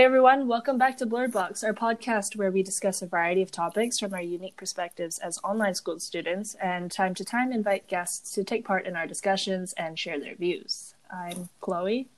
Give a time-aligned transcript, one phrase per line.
[0.00, 3.50] Hey everyone, welcome back to Blurred Box, our podcast where we discuss a variety of
[3.50, 8.32] topics from our unique perspectives as online school students and time to time invite guests
[8.32, 10.94] to take part in our discussions and share their views.
[11.10, 12.08] I'm Chloe.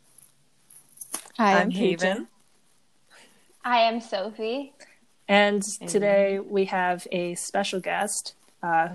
[1.38, 2.28] Hi, I'm Haven.
[3.64, 4.74] I am Sophie.
[5.26, 8.90] And today we have a special guest uh,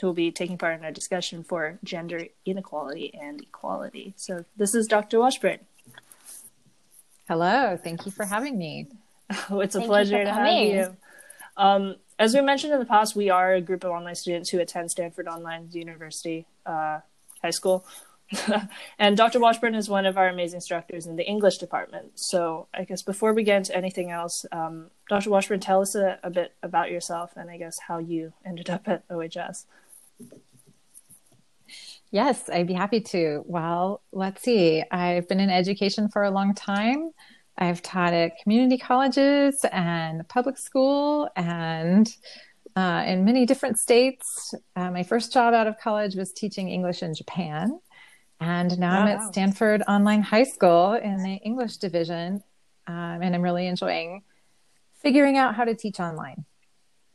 [0.00, 4.14] who will be taking part in our discussion for gender inequality and equality.
[4.16, 5.20] So this is Dr.
[5.20, 5.60] Washburn.
[7.28, 8.86] Hello, thank you for having me.
[9.50, 10.96] Oh, it's a Thank pleasure to have you.
[11.56, 14.60] Um, as we mentioned in the past, we are a group of online students who
[14.60, 17.00] attend Stanford Online University uh,
[17.42, 17.84] High School.
[18.98, 19.40] and Dr.
[19.40, 22.12] Washburn is one of our amazing instructors in the English department.
[22.14, 25.30] So, I guess before we get into anything else, um, Dr.
[25.30, 28.86] Washburn, tell us a, a bit about yourself and I guess how you ended up
[28.86, 29.66] at OHS.
[32.16, 33.42] Yes, I'd be happy to.
[33.44, 34.82] Well, let's see.
[34.90, 37.10] I've been in education for a long time.
[37.58, 42.10] I've taught at community colleges and public school and
[42.74, 44.54] uh, in many different states.
[44.74, 47.78] Uh, my first job out of college was teaching English in Japan.
[48.40, 52.42] And now I'm at Stanford Online High School in the English division.
[52.86, 54.22] Um, and I'm really enjoying
[55.02, 56.46] figuring out how to teach online.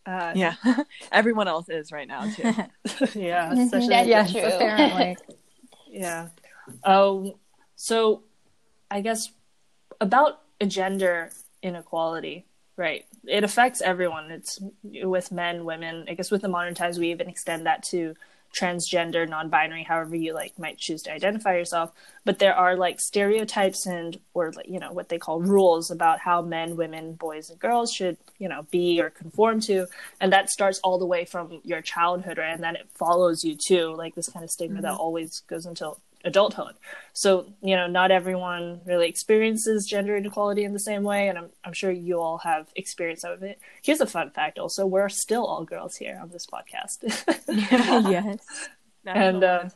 [0.05, 0.55] Uh, Yeah,
[1.11, 2.43] everyone else is right now too.
[3.19, 4.41] yeah, especially That's Yes, true.
[4.43, 5.17] apparently.
[5.93, 6.29] Yeah.
[6.85, 7.37] Oh,
[7.75, 8.23] so
[8.89, 9.29] I guess
[9.99, 12.45] about gender inequality,
[12.77, 13.05] right?
[13.27, 14.31] It affects everyone.
[14.31, 16.05] It's with men, women.
[16.07, 18.15] I guess with the modern times, we even extend that to
[18.53, 21.91] transgender, non-binary, however you like might choose to identify yourself.
[22.25, 26.41] But there are like stereotypes and or you know what they call rules about how
[26.41, 29.87] men, women, boys, and girls should you know be or conform to,
[30.19, 32.53] and that starts all the way from your childhood, right?
[32.53, 35.01] And then it follows you too, like this kind of stigma that mm-hmm.
[35.01, 36.75] always goes until adulthood.
[37.13, 41.49] So, you know, not everyone really experiences gender inequality in the same way, and I'm,
[41.63, 43.59] I'm sure you all have experience of it.
[43.81, 46.97] Here's a fun fact also we're still all girls here on this podcast.
[47.47, 48.69] yes,
[49.05, 49.69] And, uh,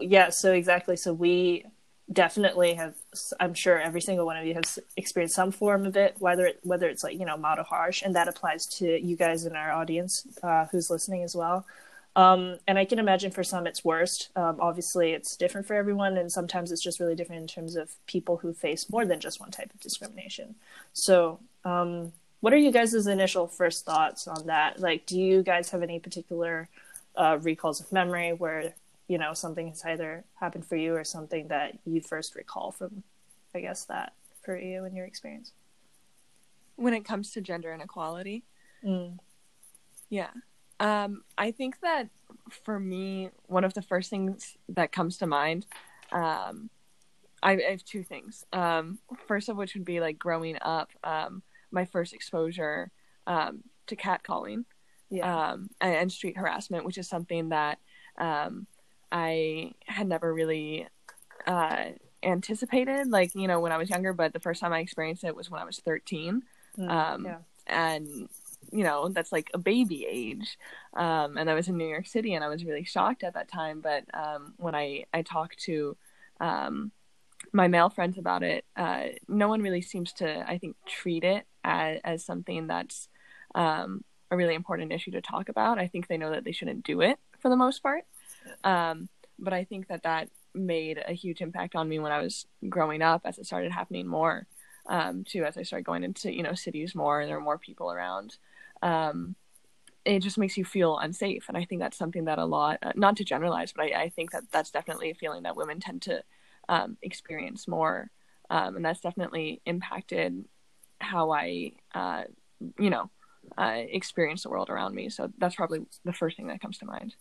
[0.00, 0.96] yeah, so exactly.
[0.96, 1.66] So we
[2.10, 2.94] definitely have,
[3.38, 6.60] I'm sure every single one of you has experienced some form of it, whether it,
[6.62, 9.54] whether it's like, you know, mild or harsh, and that applies to you guys in
[9.54, 11.66] our audience uh, who's listening as well.
[12.14, 14.28] Um, and I can imagine for some it's worst.
[14.36, 17.94] Um, obviously, it's different for everyone, and sometimes it's just really different in terms of
[18.06, 20.54] people who face more than just one type of discrimination.
[20.92, 24.78] So, um, what are you guys' initial first thoughts on that?
[24.80, 26.68] Like, do you guys have any particular
[27.16, 28.74] uh, recalls of memory where
[29.08, 33.02] you know something has either happened for you or something that you first recall from,
[33.54, 34.12] I guess that
[34.42, 35.52] for you in your experience?
[36.76, 38.42] when it comes to gender inequality,
[38.84, 39.18] Mm.
[40.08, 40.30] yeah,
[40.82, 42.08] um, I think that
[42.64, 45.66] for me, one of the first things that comes to mind,
[46.12, 46.68] um,
[47.42, 48.44] I, I have two things.
[48.52, 52.90] Um, first of which would be like growing up, um, my first exposure
[53.26, 54.64] um, to catcalling.
[55.10, 55.50] Yeah.
[55.52, 57.78] um, and, and street harassment, which is something that
[58.16, 58.66] um,
[59.10, 60.88] I had never really
[61.46, 61.84] uh,
[62.22, 63.08] anticipated.
[63.08, 65.50] Like you know, when I was younger, but the first time I experienced it was
[65.50, 66.42] when I was thirteen,
[66.78, 66.88] Mm.
[66.90, 67.38] um, yeah.
[67.66, 68.28] and
[68.72, 70.58] you know that's like a baby age.
[70.94, 73.48] Um, and I was in New York City, and I was really shocked at that
[73.48, 73.80] time.
[73.80, 75.96] But um, when I I talked to
[76.40, 76.92] um,
[77.52, 81.46] my male friends about it, uh, no one really seems to, I think, treat it
[81.64, 83.08] as, as something that's
[83.54, 85.78] um, a really important issue to talk about.
[85.78, 88.04] I think they know that they shouldn't do it for the most part.
[88.64, 92.46] Um, but I think that that made a huge impact on me when I was
[92.68, 94.46] growing up as it started happening more,
[94.86, 97.58] um, too, as I started going into, you know, cities more and there were more
[97.58, 98.36] people around.
[98.82, 99.36] Um,
[100.04, 101.44] it just makes you feel unsafe.
[101.48, 104.08] And I think that's something that a lot, uh, not to generalize, but I, I
[104.08, 106.22] think that that's definitely a feeling that women tend to
[106.68, 108.10] um, experience more.
[108.50, 110.44] Um, and that's definitely impacted
[110.98, 112.24] how I, uh,
[112.78, 113.10] you know,
[113.56, 115.08] uh, experience the world around me.
[115.08, 117.14] So that's probably the first thing that comes to mind.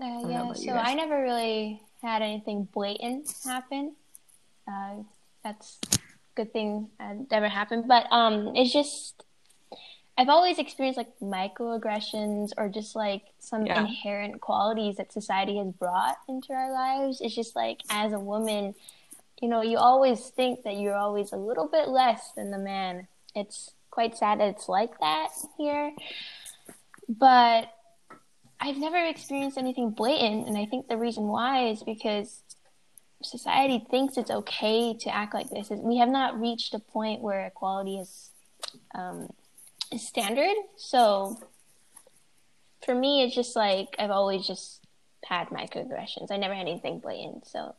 [0.00, 0.72] Uh, yeah, so.
[0.72, 3.94] I never really had anything blatant happen.
[4.66, 5.02] Uh,
[5.44, 5.98] that's a
[6.34, 7.84] good thing that never happened.
[7.88, 9.24] But um, it's just
[10.18, 13.80] I've always experienced like microaggressions or just like some Yeah.
[13.80, 17.20] inherent qualities that society has brought into our lives.
[17.20, 18.74] It's just like as a woman,
[19.40, 23.08] you know, you always think that you're always a little bit less than the man.
[23.34, 25.92] It's quite sad that it's like that here.
[27.08, 27.72] But
[28.60, 32.42] I've never experienced anything blatant, and I think the reason why is because
[33.22, 35.70] society thinks it's okay to act like this.
[35.70, 38.30] We have not reached a point where equality is
[38.94, 39.41] um, is
[39.98, 40.54] standard.
[40.76, 41.38] So
[42.84, 44.80] for me, it's just like I've always just
[45.24, 46.30] had microaggressions.
[46.30, 47.74] I never had anything blatant, so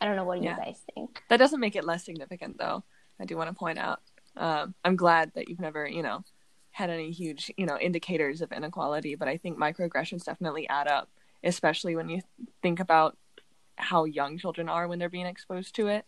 [0.00, 0.56] I don't know what Yeah.
[0.56, 1.22] you guys think.
[1.28, 2.84] That doesn't make it less significant, though.
[3.18, 4.00] I do want to point out.
[4.36, 6.24] Um, I'm glad that you've never, you know,
[6.70, 11.08] had any huge, you know, indicators of inequality, but I think microaggressions definitely add up,
[11.42, 12.22] especially when you
[12.62, 13.16] think about
[13.76, 16.06] how young children are when they're being exposed to it.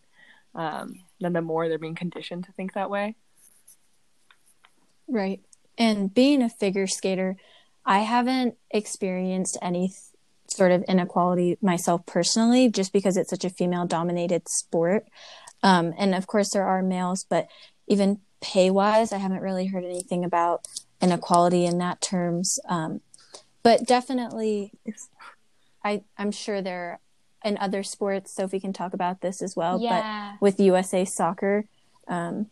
[0.55, 3.15] Um, then the more they're being conditioned to think that way.
[5.07, 5.41] Right.
[5.77, 7.35] And being a figure skater,
[7.85, 9.97] I haven't experienced any th-
[10.47, 15.05] sort of inequality myself personally, just because it's such a female dominated sport.
[15.63, 17.47] Um, and of course, there are males, but
[17.87, 20.65] even pay wise, I haven't really heard anything about
[21.01, 22.59] inequality in that terms.
[22.67, 23.01] Um,
[23.63, 24.73] but definitely,
[25.83, 26.99] I, I'm sure there
[27.43, 29.79] in other sports, Sophie can talk about this as well.
[29.81, 30.33] Yeah.
[30.33, 31.65] But with USA soccer,
[32.07, 32.47] um,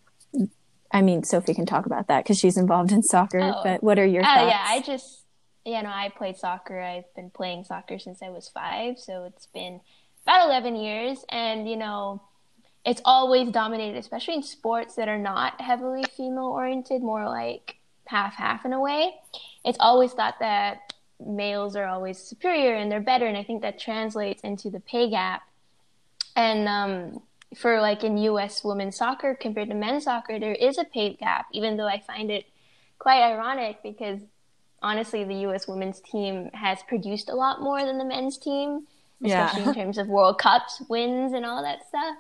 [0.94, 3.40] I mean, Sophie can talk about that because she's involved in soccer.
[3.40, 3.62] Oh.
[3.64, 4.52] But what are your Oh thoughts?
[4.52, 5.24] yeah, I just
[5.66, 6.80] you know I played soccer.
[6.80, 9.82] I've been playing soccer since I was five, so it's been
[10.24, 12.22] about eleven years, and you know
[12.86, 17.76] it's always dominated, especially in sports that are not heavily female oriented, more like
[18.08, 19.14] half half in a way.
[19.64, 23.80] It's always thought that males are always superior and they're better, and I think that
[23.80, 25.44] translates into the pay gap.
[26.36, 27.22] And um,
[27.56, 28.64] for like in U.S.
[28.64, 32.32] women's soccer compared to men's soccer, there is a pay gap, even though I find
[32.32, 32.46] it
[33.00, 34.20] quite ironic because
[34.82, 35.68] honestly, the U.S.
[35.68, 38.88] women's team has produced a lot more than the men's team,
[39.20, 39.46] Yeah.
[39.46, 42.16] especially in terms of World Cups wins and all that stuff.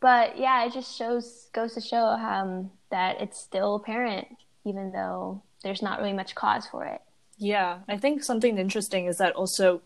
[0.00, 4.28] But yeah, it just shows goes to show um, that it's still apparent,
[4.64, 7.00] even though there's not really much cause for it.
[7.38, 9.80] Yeah, I think something interesting is that also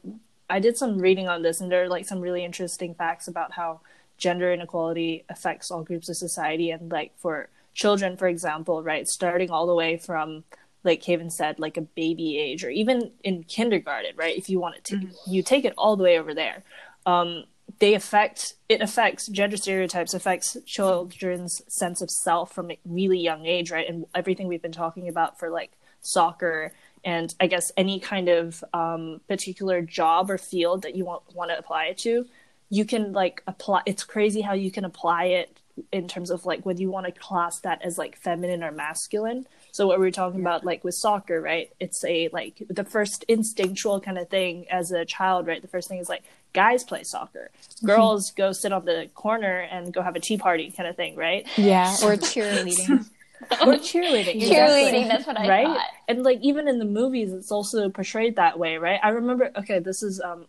[0.48, 3.52] I did some reading on this, and there are like some really interesting facts about
[3.52, 3.80] how
[4.18, 9.50] gender inequality affects all groups of society, and like for children, for example, right, starting
[9.50, 10.44] all the way from
[10.84, 14.36] like Kevin said, like a baby age, or even in kindergarten, right?
[14.36, 16.62] If you want it to, you take it all the way over there.
[17.04, 17.44] Um,
[17.78, 23.44] they affect it affects gender stereotypes affects children's sense of self from a really young
[23.44, 26.72] age right and everything we've been talking about for like soccer
[27.04, 31.50] and i guess any kind of um, particular job or field that you want want
[31.50, 32.26] to apply it to
[32.70, 35.60] you can like apply it's crazy how you can apply it
[35.92, 39.46] in terms of like whether you want to class that as like feminine or masculine.
[39.72, 41.70] So what we were talking about like with soccer right?
[41.78, 45.60] It's a like the first instinctual kind of thing as a child right?
[45.60, 46.22] The first thing is like
[46.54, 47.50] guys play soccer.
[47.84, 51.14] Girls go sit on the corner and go have a tea party kind of thing
[51.14, 51.46] right?
[51.58, 53.06] Yeah, or cheerleading.
[53.60, 55.04] or cheerleading Cheerleading, exactly.
[55.08, 55.66] that's what I right?
[55.66, 55.86] thought.
[56.08, 58.98] and like even in the movies it's also portrayed that way right?
[59.02, 60.46] I remember okay this is um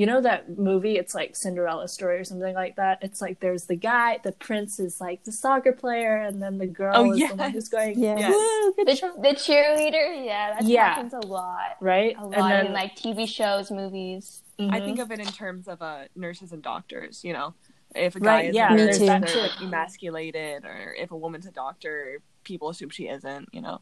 [0.00, 3.66] you know that movie it's like cinderella story or something like that it's like there's
[3.66, 7.18] the guy the prince is like the soccer player and then the girl Oh, is
[7.18, 7.30] yes.
[7.30, 8.32] the one who's going Yes.
[8.32, 10.94] "Woo, good The, the cheerleader, yeah, that Yeah.
[10.94, 11.76] happens a lot.
[11.80, 14.42] right A lot and then in like TV shows, movies.
[14.68, 14.84] I mhm.
[14.84, 17.54] think of it in terms of uh, nurses and doctors, you know.
[17.94, 19.04] If a guy Right, is yeah, a Me nurse, too.
[19.20, 23.80] they're That's emasculated, or if a woman's a doctor, people assume she isn't, you know.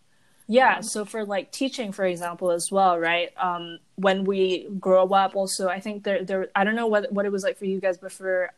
[0.50, 3.30] Yeah, so for like teaching, for example, as well, right?
[3.36, 7.26] Um, when we grow up, also, I think there, there, I don't know what what
[7.26, 8.50] it was like for you guys, but for,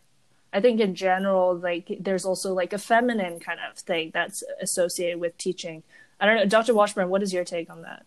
[0.53, 5.19] I think in general, like there's also like a feminine kind of thing that's associated
[5.21, 5.83] with teaching.
[6.21, 6.75] I don't know, Dr.
[6.75, 8.05] Washburn, what is your take on that?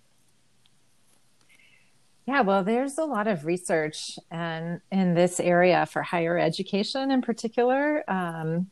[2.25, 7.21] Yeah, well, there's a lot of research and in this area for higher education in
[7.21, 8.09] particular.
[8.09, 8.69] Um,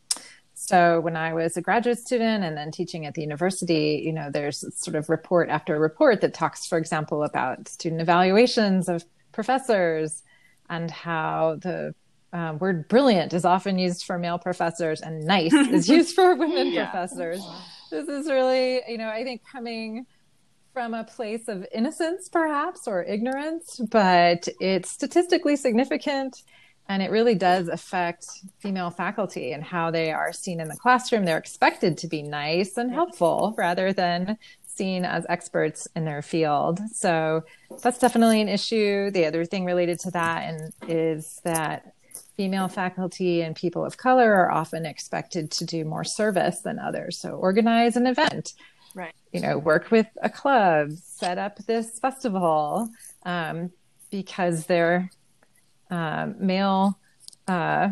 [0.63, 4.29] so when I was a graduate student and then teaching at the university, you know,
[4.31, 10.21] there's sort of report after report that talks, for example, about student evaluations of professors
[10.69, 11.95] and how the
[12.31, 16.67] uh, word brilliant is often used for male professors and nice is used for women
[16.71, 16.91] Yeah.
[16.91, 17.41] professors.
[17.89, 20.05] This is really, you know, I think coming
[20.73, 26.43] from a place of innocence, perhaps, or ignorance, but it's statistically significant.
[26.91, 28.25] And it really does affect
[28.59, 31.23] female faculty and how they are seen in the classroom.
[31.23, 36.81] They're expected to be nice and helpful rather than seen as experts in their field.
[36.93, 37.45] So
[37.81, 39.09] that's definitely an issue.
[39.09, 41.93] The other thing related to that and is that
[42.35, 47.17] female faculty and people of color are often expected to do more service than others.
[47.17, 48.51] So organize an event,
[48.93, 49.13] Right.
[49.31, 52.89] you know, work with a club, set up this festival,
[53.23, 53.71] um,
[54.09, 55.09] because they're
[55.91, 56.97] um, male,
[57.47, 57.89] uh,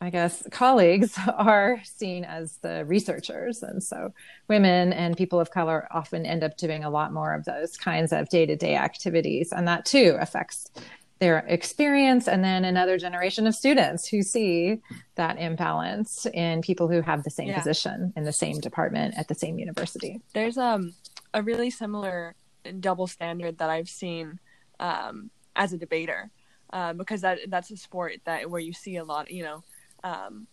[0.00, 3.62] I guess, colleagues are seen as the researchers.
[3.62, 4.12] And so
[4.48, 8.12] women and people of color often end up doing a lot more of those kinds
[8.12, 9.52] of day to day activities.
[9.52, 10.70] And that too affects
[11.18, 12.28] their experience.
[12.28, 14.80] And then another generation of students who see
[15.16, 17.58] that imbalance in people who have the same Yeah.
[17.58, 20.20] position in the same department at the same university.
[20.32, 20.94] There's um
[21.34, 22.34] a really similar
[22.80, 24.38] double standard that I've seen
[24.80, 26.30] um, as a debater.
[26.72, 29.30] Uh, because that that's a sport that where you see a lot.
[29.30, 29.64] You know,
[30.04, 30.46] um,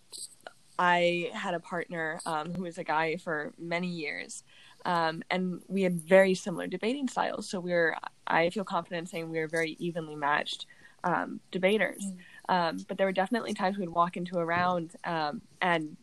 [0.80, 4.44] I had a partner um, who was a guy for many years,
[4.86, 7.50] um, and we had very similar debating styles.
[7.50, 7.96] So we were,
[8.26, 10.66] I feel confident saying we were very evenly matched
[11.04, 12.04] um, debaters.
[12.04, 12.18] Mm.
[12.50, 15.98] Um, but there were definitely times we'd walk into a round um, and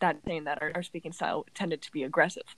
[0.00, 2.56] that saying that our, our, speaking style tended to be aggressive.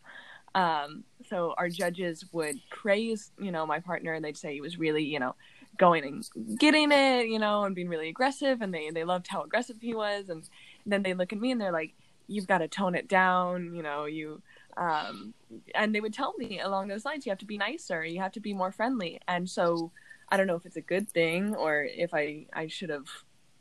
[0.55, 4.79] Um, so our judges would praise, you know, my partner, and they'd say he was
[4.79, 5.35] really, you know,
[5.79, 9.43] going and getting it, you know, and being really aggressive, and they they loved how
[9.43, 10.49] aggressive he was, and
[10.87, 11.95] then they look at me and they're like,
[12.27, 14.43] "You've got to tone it down," you know, you
[14.77, 15.35] um,
[15.75, 18.33] and they would tell me along those lines, you have to be nicer, you have
[18.33, 19.21] to be more friendly.
[19.29, 19.93] And so
[20.29, 23.07] I don't know if it's a good thing or if I, I should have,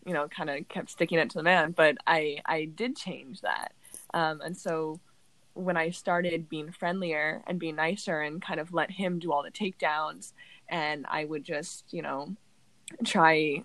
[0.05, 3.41] you know, kind of kept sticking it to the man, but I, I did change
[3.41, 3.73] that.
[4.13, 4.99] Um, and so
[5.53, 9.43] when I started being friendlier and being nicer and kind of let him do all
[9.43, 10.33] the takedowns
[10.73, 12.35] and I would just, you know,
[13.05, 13.63] try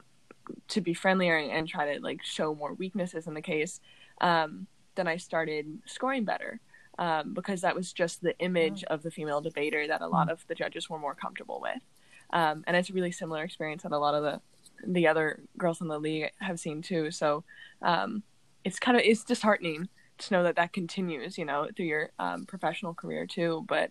[0.68, 3.80] to be friendlier and, and try to like show more weaknesses in the case,
[4.20, 6.60] um, then I started scoring better
[6.98, 10.46] um, because that was just the image of the female debater that a lot of
[10.48, 11.82] the judges were more comfortable with.
[12.30, 14.40] Um, and it's a really similar experience that a lot of the
[14.86, 17.10] the other girls in the league have seen too.
[17.10, 17.42] So
[17.82, 18.22] um,
[18.64, 19.88] it's kind of it's disheartening
[20.18, 23.64] to know that that continues, you know, through your um, professional career too.
[23.66, 23.90] But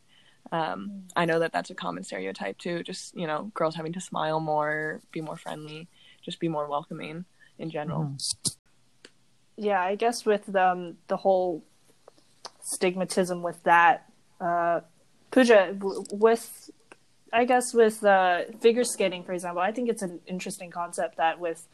[0.51, 2.83] um, I know that that's a common stereotype too.
[2.83, 5.87] Just you know, girls having to smile more, be more friendly,
[6.21, 7.25] just be more welcoming
[7.59, 8.03] in general.
[8.03, 8.55] Mm.
[9.57, 11.63] Yeah, I guess with the, um, the whole
[12.63, 14.09] stigmatism with that.
[14.39, 14.81] Uh,
[15.31, 16.69] Pooja, w- with
[17.33, 21.39] I guess with uh, figure skating, for example, I think it's an interesting concept that
[21.39, 21.67] with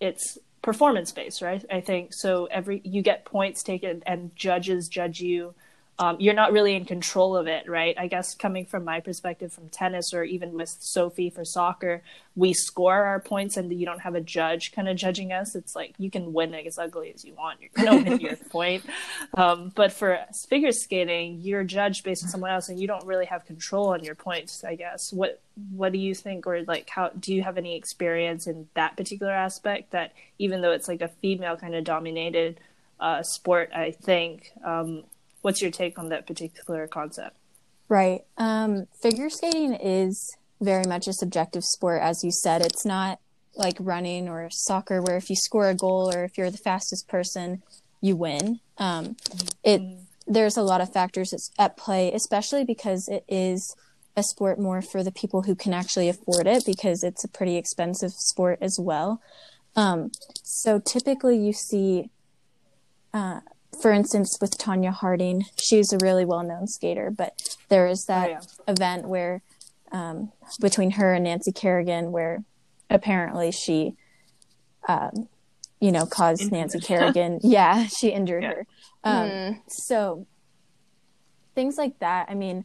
[0.00, 1.64] it's performance based, right?
[1.70, 2.46] I think so.
[2.46, 5.54] Every you get points taken, and judges judge you
[5.98, 7.96] um, you're not really in control of it, right?
[7.98, 12.02] I guess coming from my perspective from tennis or even with Sophie for soccer,
[12.34, 15.54] we score our points and you don't have a judge kind of judging us.
[15.54, 17.60] It's like you can win as ugly as you want.
[17.62, 18.84] You're going to win your point.
[19.32, 20.18] Um, but for
[20.50, 24.04] figure skating, you're judged based on someone else and you don't really have control on
[24.04, 25.12] your points, I guess.
[25.14, 28.94] What what do you think or like how do you have any experience in that
[28.94, 32.60] particular aspect that even though it's like a female kind of dominated
[33.00, 35.04] uh, sport, I think um,
[35.46, 37.36] what's your take on that particular concept?
[37.88, 38.22] Right.
[38.36, 42.62] Um, figure skating is very much a subjective sport, as you said.
[42.62, 43.20] It's not
[43.54, 47.06] like running or soccer, where if you score a goal or if you're the fastest
[47.06, 47.62] person,
[48.00, 48.58] you win.
[48.78, 49.16] Um,
[49.62, 49.82] it
[50.26, 53.76] there's a lot of factors at play, especially because it is
[54.16, 57.56] a sport more for the people who can actually afford it, because it's a pretty
[57.56, 59.22] expensive sport as well.
[59.76, 60.10] Um,
[60.42, 62.10] so typically, you see
[63.14, 63.42] uh,
[63.80, 68.28] for instance, with Tonya Harding, she's a really well known skater, but there is that
[68.28, 68.72] oh, yeah.
[68.72, 69.42] event where
[69.92, 72.44] um, between her and Nancy Kerrigan, where
[72.90, 73.94] apparently she,
[74.88, 75.28] um,
[75.80, 76.58] you know, caused injured.
[76.58, 78.48] Nancy Kerrigan, yeah, she injured yeah.
[78.50, 78.66] her.
[79.04, 79.60] Um, mm.
[79.68, 80.26] So
[81.54, 82.26] things like that.
[82.28, 82.64] I mean,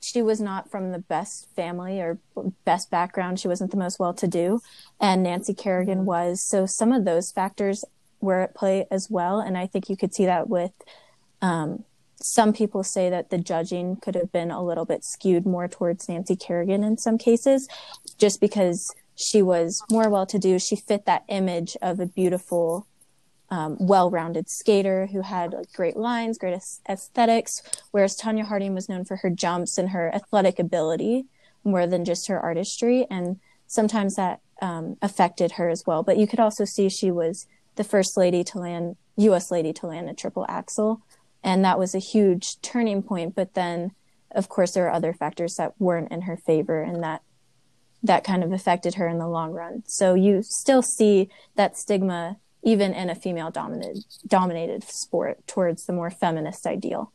[0.00, 2.18] she was not from the best family or
[2.64, 3.40] best background.
[3.40, 4.60] She wasn't the most well to do,
[5.00, 6.04] and Nancy Kerrigan mm.
[6.04, 6.46] was.
[6.46, 7.84] So some of those factors
[8.24, 9.38] were at play as well.
[9.38, 10.72] And I think you could see that with
[11.40, 11.84] um,
[12.20, 16.08] some people say that the judging could have been a little bit skewed more towards
[16.08, 17.68] Nancy Kerrigan in some cases,
[18.18, 20.58] just because she was more well to do.
[20.58, 22.86] She fit that image of a beautiful,
[23.50, 28.88] um, well rounded skater who had like, great lines, great aesthetics, whereas Tonya Harding was
[28.88, 31.26] known for her jumps and her athletic ability
[31.62, 33.06] more than just her artistry.
[33.10, 36.02] And sometimes that um, affected her as well.
[36.02, 39.50] But you could also see she was the first lady to land, U.S.
[39.50, 41.02] lady to land a triple axel.
[41.42, 43.34] And that was a huge turning point.
[43.34, 43.92] But then,
[44.30, 47.22] of course, there are other factors that weren't in her favor and that
[48.02, 49.82] that kind of affected her in the long run.
[49.86, 55.92] So you still see that stigma even in a female dominated dominated sport towards the
[55.92, 57.12] more feminist ideal.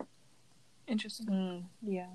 [0.88, 1.28] Interesting.
[1.28, 2.08] Mm, yeah.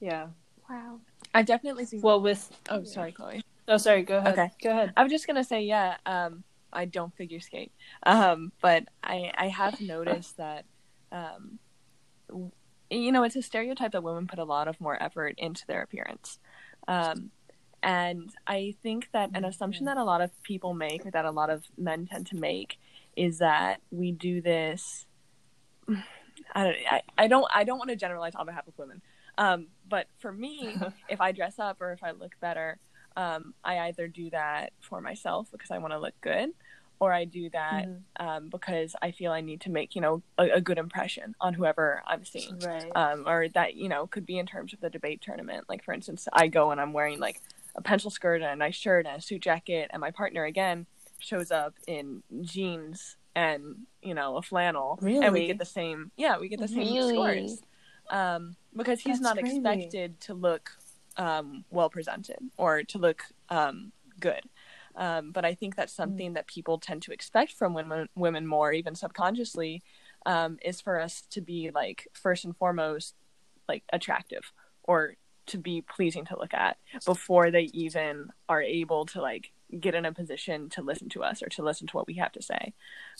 [0.00, 0.26] Yeah.
[0.68, 1.00] Wow.
[1.34, 1.98] I definitely see.
[1.98, 3.42] Well, with oh, sorry, Chloe.
[3.68, 4.02] Oh, sorry.
[4.02, 4.32] Go ahead.
[4.32, 4.92] Okay, go ahead.
[4.96, 5.96] I was just gonna say, yeah.
[6.04, 6.44] Um,
[6.76, 7.72] I don't figure skate.
[8.04, 10.64] Um, but I I have noticed that
[11.12, 11.58] um,
[12.90, 15.82] you know, it's a stereotype that women put a lot of more effort into their
[15.82, 16.38] appearance.
[16.86, 17.30] Um,
[17.82, 21.30] and I think that an assumption that a lot of people make, or that a
[21.30, 22.78] lot of men tend to make,
[23.16, 25.06] is that we do this.
[26.54, 26.76] I don't.
[26.90, 27.46] I, I don't.
[27.54, 29.02] I don't want to generalize on behalf of women.
[29.38, 30.76] Um, but for me,
[31.08, 32.78] if I dress up or if I look better,
[33.16, 36.50] um, I either do that for myself because I want to look good,
[37.00, 38.26] or I do that mm-hmm.
[38.26, 41.54] um, because I feel I need to make you know a, a good impression on
[41.54, 42.90] whoever I'm seeing, right.
[42.94, 45.64] um, or that you know could be in terms of the debate tournament.
[45.68, 47.40] Like for instance, I go and I'm wearing like
[47.74, 50.86] a pencil skirt and a nice shirt and a suit jacket, and my partner again
[51.18, 56.10] shows up in jeans and you know a flannel, and we get the same.
[56.16, 57.14] Yeah, we get the same Really?
[57.14, 57.62] scores
[58.10, 59.56] um, because he's That's not crazy.
[59.56, 60.70] expected to look
[61.16, 64.42] um, well presented or to look um, good.
[64.96, 68.72] Um, but I think that's something that people tend to expect from women, women more,
[68.72, 69.82] even subconsciously,
[70.24, 73.14] um, is for us to be like first and foremost
[73.68, 74.52] like attractive
[74.84, 75.14] or
[75.46, 80.04] to be pleasing to look at before they even are able to like get in
[80.04, 82.72] a position to listen to us or to listen to what we have to say.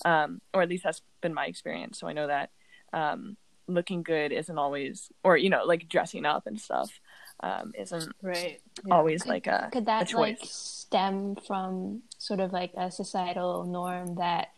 [0.04, 1.99] Um, or at least that's been my experience.
[1.99, 2.50] So i know that
[2.92, 3.37] um,
[3.68, 7.00] looking good isn't always or you know like dressing up and stuff
[7.40, 8.61] um, isn't Right.
[8.90, 14.14] always like a Could a that like stem from sort of like a societal norm
[14.16, 14.49] that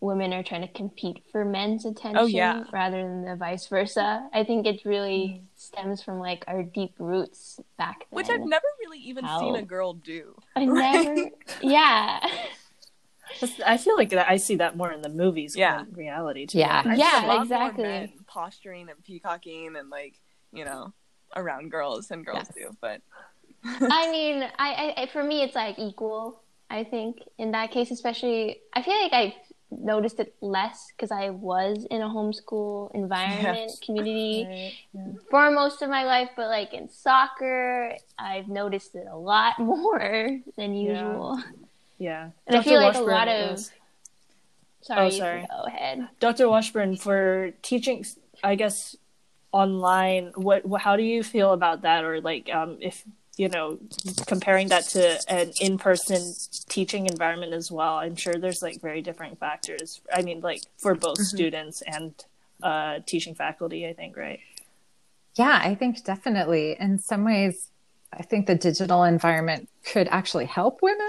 [0.00, 2.64] women are trying to compete for men's attention Oh, yeah.
[2.72, 4.28] rather than the vice versa?
[4.32, 8.16] I think it really stems from like our deep roots back then.
[8.16, 11.30] which i've never really even seen a girl do I never,
[11.62, 12.20] yeah,
[13.64, 15.84] I feel like I see that more in the movies Yeah.
[15.84, 16.46] than reality.
[16.46, 16.68] To Yeah.
[16.68, 16.96] I honest.
[16.96, 17.82] see Yeah, a lot more exactly.
[17.84, 20.20] men posturing and peacocking and like
[20.52, 20.92] you know
[21.36, 22.52] around girls and girls Yes.
[22.54, 23.00] do but
[23.64, 26.40] I mean, I, I for me it's like equal.
[26.70, 29.34] I think in that case, especially, I feel like I
[29.72, 35.12] noticed it less because I was in a homeschool environment, community Right, yeah.
[35.30, 36.30] for most of my life.
[36.36, 41.42] But like in soccer, I've noticed it a lot more than usual.
[41.98, 42.30] Yeah.
[42.46, 43.72] And I feel like a lot of- is-
[44.82, 45.40] Sorry, Oh, sorry.
[45.50, 46.08] go ahead.
[46.20, 46.48] Dr.
[46.48, 48.02] Washburn for teaching,
[48.42, 48.96] I guess,
[49.52, 50.32] online.
[50.34, 50.80] What, what?
[50.82, 52.04] How do you feel about that?
[52.04, 53.04] Or like, um, if
[53.36, 53.78] you know,
[54.26, 56.34] comparing that to an in-person
[56.68, 57.94] teaching environment as well.
[57.94, 60.02] I'm sure there's like very different factors.
[60.12, 62.12] I mean, like for both students and
[62.62, 63.88] uh, teaching faculty.
[63.88, 64.40] I think, right?
[65.36, 66.76] Yeah, I think definitely.
[66.78, 67.68] In some ways,
[68.12, 71.08] I think the digital environment could actually help women.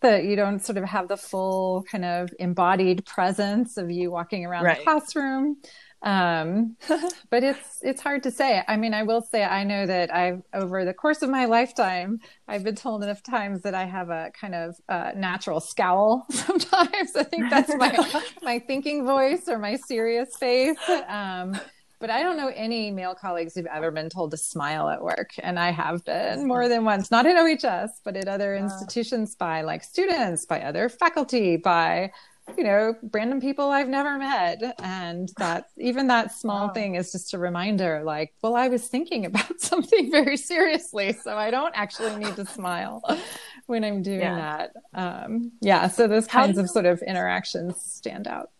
[0.00, 4.46] That you don't sort of have the full kind of embodied presence of you walking
[4.46, 4.78] around Right.
[4.78, 5.56] the classroom.
[6.02, 6.76] Um,
[7.30, 8.62] but it's it's hard to say.
[8.66, 12.20] I mean, I will say I know that I've over the course of my lifetime,
[12.46, 16.26] I've been told enough times that I have a kind of uh, natural scowl.
[16.30, 20.78] Sometimes I think that's my my thinking voice or my serious face.
[21.08, 21.58] Um,
[22.00, 25.30] but I don't know any male colleagues who've ever been told to smile at work.
[25.42, 29.62] And I have been more than once, not at OHS, but at other institutions by
[29.62, 32.12] like students, by other faculty, by,
[32.56, 34.60] you know, random people I've never met.
[34.82, 36.72] And that even that small Wow.
[36.72, 41.12] thing is just a reminder like, well, I was thinking about something very seriously.
[41.12, 43.02] So I don't actually need to smile
[43.66, 44.36] when I'm doing Yeah.
[44.36, 44.70] that.
[44.94, 45.88] Um, yeah.
[45.88, 48.50] So those kinds do of you- sort of interactions stand out.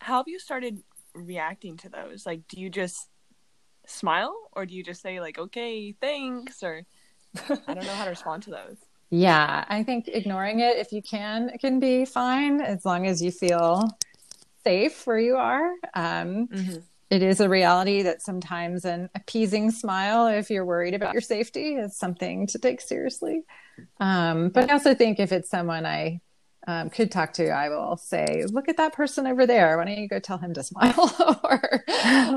[0.00, 0.82] how have you started
[1.14, 3.08] reacting to those like do you just
[3.86, 6.82] smile or do you just say like okay thanks or
[7.68, 8.78] i don't know how to respond to those
[9.10, 13.22] Yeah, I think ignoring it if you can it can be fine as long as
[13.22, 13.88] you feel
[14.64, 15.70] safe where you are.
[15.94, 16.48] Um,
[17.10, 21.74] it is a reality that sometimes an appeasing smile, if you're worried about your safety,
[21.74, 23.42] is something to take seriously.
[24.00, 26.20] Um, but I also think if it's someone I
[26.66, 29.76] um, could talk to, I will say, "Look at that person over there.
[29.76, 31.84] Why don't you go tell him to smile?" or,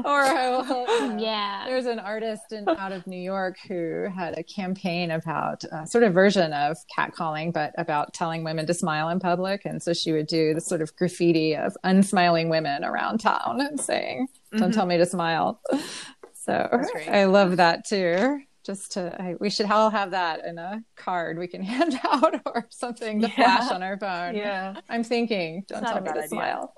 [0.05, 1.65] or will, uh, Yeah.
[1.67, 6.03] there's an artist in, out of New York who had a campaign about a sort
[6.03, 9.65] of version of catcalling, but about telling women to smile in public.
[9.65, 13.79] And so she would do the sort of graffiti of unsmiling women around town and
[13.79, 14.71] saying, "Don't mm-hmm.
[14.71, 15.61] tell me to smile."
[16.47, 18.39] So I love that too.
[18.67, 22.41] Just to, I, we should all have that in a card we can hand out
[22.45, 23.34] or something to Yeah.
[23.36, 24.36] flash on our phone.
[24.36, 24.75] Yeah.
[24.89, 26.27] I'm thinking, don't not tell me to idea.
[26.27, 26.73] smile.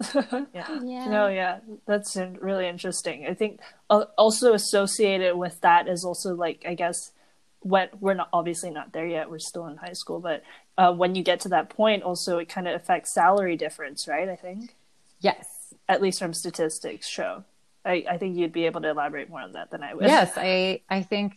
[0.54, 1.06] yeah Yeah.
[1.08, 3.26] No, yeah, that's in- really interesting.
[3.26, 7.12] I think uh, also associated with that is also like I guess
[7.60, 9.30] when we're not obviously not there yet.
[9.30, 10.42] We're still in high school, but
[10.76, 14.28] uh, when you get to that point, also it kind of affects salary difference, right?
[14.28, 14.74] I think
[15.20, 15.72] Yes.
[15.88, 17.44] at least from statistics show.
[17.88, 20.04] I, I think you'd be able to elaborate more on that than I would.
[20.04, 21.34] yes i i think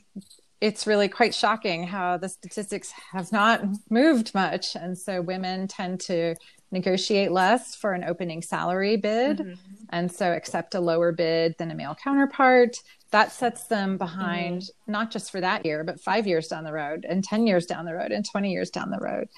[0.59, 4.75] it's really quite shocking how the statistics have not moved much.
[4.75, 6.35] And so women tend to
[6.69, 9.57] negotiate less for an opening salary bid
[9.89, 12.77] and so accept a lower bid than a male counterpart.
[13.09, 17.07] That sets them behind not just for that year but five years down the road
[17.09, 19.29] and 10 years down the road and 20 years down the road.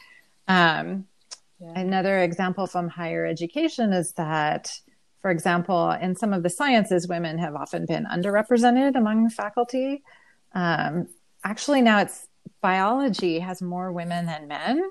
[0.49, 1.05] Um,
[1.59, 1.79] Yeah.
[1.79, 4.77] Another example from higher education is that,
[5.23, 10.03] for example, in some of the sciences, women have often been underrepresented among faculty.
[10.53, 11.07] Um,
[11.45, 12.27] actually, now it's
[12.61, 14.83] biology has more women than men.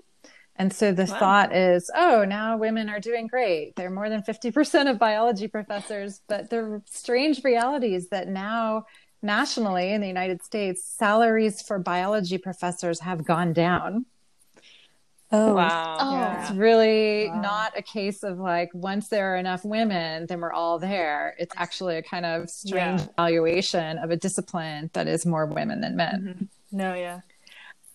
[0.56, 1.18] And so the Wow.
[1.18, 3.76] thought is, oh, now women are doing great.
[3.76, 6.22] They're more than 50% of biology professors.
[6.28, 8.84] But the strange reality is that now
[9.22, 14.06] nationally in the United States, salaries for biology professors have gone down.
[15.32, 15.96] Oh, Wow.
[15.98, 16.40] Oh.
[16.42, 17.40] It's really Wow.
[17.40, 21.34] not a case of like once there are enough women, then we're all there.
[21.38, 23.06] It's actually a kind of strange Yeah.
[23.16, 26.20] evaluation of a discipline that is more women than men.
[26.72, 26.76] Mm-hmm.
[26.78, 27.20] No, yeah.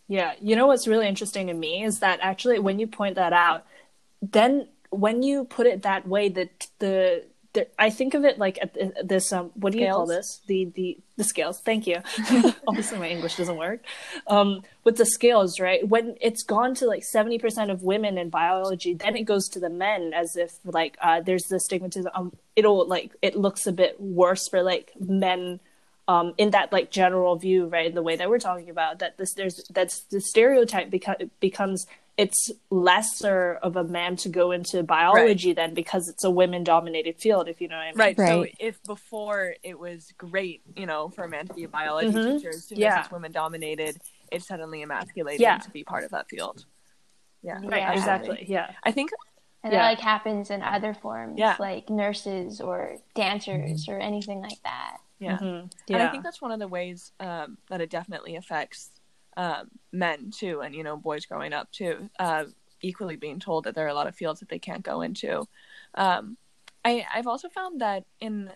[0.07, 0.33] Yeah.
[0.41, 3.65] You know what's really interesting to me is that actually when you point that out,
[4.21, 8.59] then when you put it that way, that the, the I think of it like
[8.61, 8.75] at
[9.07, 10.41] this um what do you call this?
[10.47, 11.61] The the the scales.
[11.61, 11.97] Thank you.
[12.67, 13.81] Obviously my English doesn't work.
[14.27, 15.87] Um with the scales, right?
[15.87, 19.69] When it's gone to like 70% of women in biology, then it goes to the
[19.69, 23.99] men as if like uh there's the stigmatism um it'll like it looks a bit
[23.99, 25.59] worse for like men
[26.07, 27.87] um, in that like general view, right?
[27.87, 31.85] In the way that we're talking about that this there's that's the stereotype beca- becomes
[32.17, 37.17] it's lesser of a man to go into biology then because it's a women dominated
[37.19, 37.95] field, if you know what I mean.
[37.95, 38.17] Right.
[38.17, 42.09] So if before it was great, you know, for a man to be a biology
[42.11, 42.37] Mhm.
[42.37, 42.99] teacher, as soon Yeah.
[42.99, 43.97] as it's women dominated,
[44.31, 45.59] it's suddenly emasculated Yeah.
[45.59, 46.65] to be part of that field.
[47.43, 47.59] Yeah.
[47.61, 47.69] Yeah.
[47.69, 47.99] Right, absolutely.
[48.41, 48.45] exactly.
[48.51, 48.71] Yeah.
[48.83, 49.11] I think
[49.63, 49.79] And Yeah.
[49.79, 51.55] that like happens in other forms, Yeah.
[51.59, 54.97] like nurses or dancers or anything like that.
[55.19, 55.37] yeah.
[55.39, 55.71] Mhm.
[55.89, 58.91] And I think that's one of the ways um, that it definitely affects
[59.37, 62.45] um, men too, and you know, boys growing up too, uh,
[62.81, 65.45] equally being told that there are a lot of fields that they can't go into.
[65.93, 66.37] Um,
[66.83, 68.51] I, I've also found that in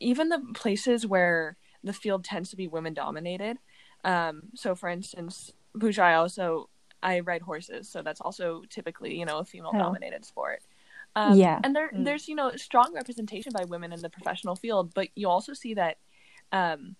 [0.00, 3.58] even the places where the field tends to be women dominated.
[4.04, 6.70] Um, so, for instance, Pooja, I also
[7.02, 10.62] I ride horses, so that's also typically you know a female dominated sport.
[11.16, 11.60] Um, Yeah.
[11.64, 12.04] and there Mm.
[12.04, 15.74] there's you know strong representation by women in the professional field, but you also see
[15.74, 15.98] that
[16.52, 16.96] um,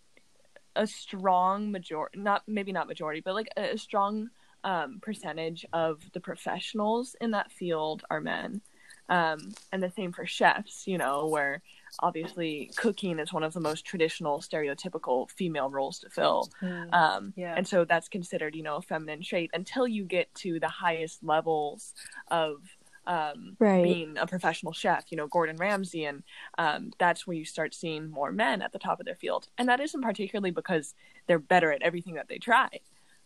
[0.77, 4.31] a strong majority, not maybe not majority, but like a, a strong
[4.65, 8.61] um, percentage of the professionals in that field are men.
[9.09, 11.61] Um, and the same for chefs, you know, where
[12.01, 16.51] obviously cooking is one of the most traditional, stereotypical female roles to fill.
[16.63, 16.95] Mm.
[16.95, 17.55] Um, Yeah.
[17.55, 21.23] And so that's considered, you know, a feminine trait until you get to the highest
[21.23, 21.93] levels
[22.31, 22.63] of
[23.07, 23.83] um, Right.
[23.83, 26.05] being a professional chef, you know, Gordon Ramsay.
[26.05, 26.23] And
[26.59, 29.49] um, that's where you start seeing more men at the top of their field.
[29.59, 30.95] And that isn't particularly because
[31.27, 32.69] they're better at everything that they try.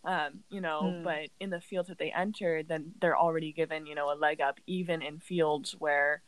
[0.04, 1.02] Um, you know, Hmm.
[1.02, 4.40] but in the fields that they enter, then they're already given, you know, a leg
[4.40, 6.22] up, even in fields where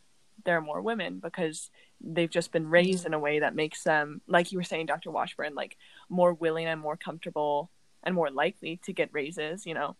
[0.44, 4.22] there are more women because they've just been raised in a way that makes them,
[4.26, 5.10] like you were saying, Dr.
[5.10, 5.76] Washburn, like
[6.08, 7.70] more willing and more comfortable
[8.02, 9.96] and more likely to get raises, you know,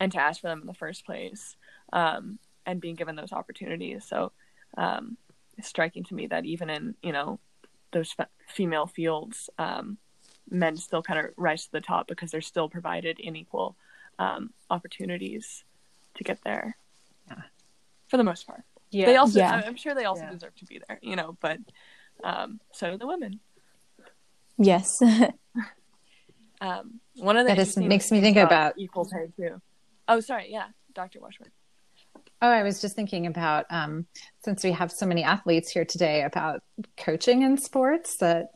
[0.00, 1.56] and to ask for them in the first place,
[1.92, 4.04] um, and being given those opportunities.
[4.04, 4.32] So
[4.76, 5.16] um,
[5.56, 7.38] it's striking to me that even in, you know,
[7.92, 9.96] those fe- female fields, um,
[10.50, 13.76] men still kind of rise to the top because they're still provided unequal
[14.18, 15.64] um, opportunities
[16.16, 16.76] to get there.
[18.08, 18.62] For the most part.
[18.92, 19.06] Yeah.
[19.06, 19.50] They also, Yeah.
[19.52, 20.30] I'm- I'm sure they also Yeah.
[20.30, 21.58] deserve to be there, you know, but
[22.22, 23.40] um, so do the women.
[24.58, 25.00] Yes.
[26.58, 29.60] Um, one of the That just makes me things think about- equal pay too.
[30.08, 31.20] Oh, sorry, yeah, Dr.
[31.20, 31.50] Washburn.
[32.42, 34.06] Oh, I was just thinking about um,
[34.44, 36.62] since we have so many athletes here today about
[36.96, 38.50] coaching in sports that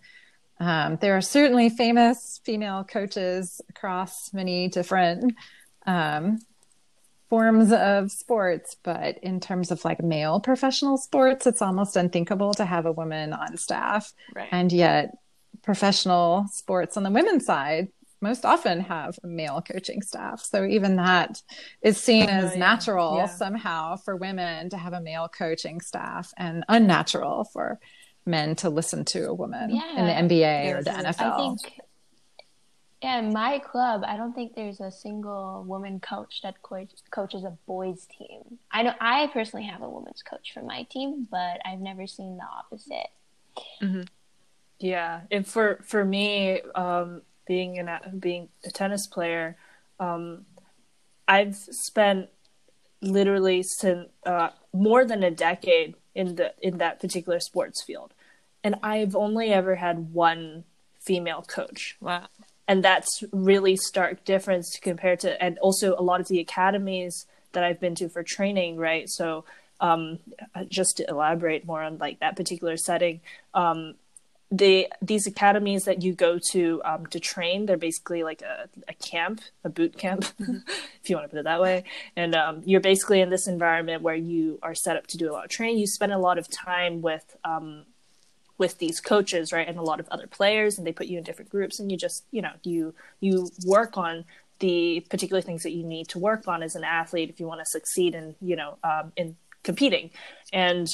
[0.58, 5.34] um, there are certainly famous female coaches across many different
[5.86, 6.38] um,
[7.30, 12.66] forms of sports, but in terms of like male professional sports, it's almost unthinkable to
[12.66, 14.12] have a woman on staff.
[14.34, 14.48] Right.
[14.52, 15.16] And yet,
[15.62, 17.88] professional sports on the women's side
[18.20, 20.40] most often have male coaching staff.
[20.42, 21.42] So even that
[21.82, 22.58] is seen Oh, as yeah.
[22.58, 23.26] natural Yeah.
[23.26, 27.78] somehow for women to have a male coaching staff and unnatural for
[28.26, 31.16] men to listen to a woman in the NBA or the Yes.
[31.18, 31.32] NFL.
[31.32, 31.80] I think,
[33.02, 37.44] yeah, in my club, I don't think there's a single woman coach that co- coaches
[37.44, 38.58] a boys team.
[38.70, 42.36] I know I personally have a women's coach for my team, but I've never seen
[42.36, 43.08] the opposite.
[44.78, 49.56] Yeah, and for for me, um, being an a- being a tennis player,
[49.98, 50.46] um,
[51.26, 52.28] I've spent
[53.02, 58.14] literally since uh, more than a decade in the in that particular sports field,
[58.62, 60.62] and I've only ever had one
[61.06, 62.28] female coach, Wow.
[62.68, 67.64] and that's really stark difference compared to and also a lot of the academies that
[67.64, 69.08] I've been to for training, right?
[69.08, 69.44] So
[69.80, 70.20] um,
[70.68, 73.22] just to elaborate more on like that particular setting,
[73.54, 73.96] um,
[74.50, 78.94] the these academies that you go to um, to train, they're basically like a, a
[78.94, 81.84] camp, a boot camp, if you want to put it that way.
[82.16, 85.32] And um, you're basically in this environment where you are set up to do a
[85.32, 85.78] lot of training.
[85.78, 87.84] You spend a lot of time with um,
[88.58, 91.24] with these coaches, right, and a lot of other players, and they put you in
[91.24, 94.24] different groups, and you just you know you you work on
[94.58, 97.60] the particular things that you need to work on as an athlete if you want
[97.60, 100.10] to succeed in you know um, in competing,
[100.52, 100.88] and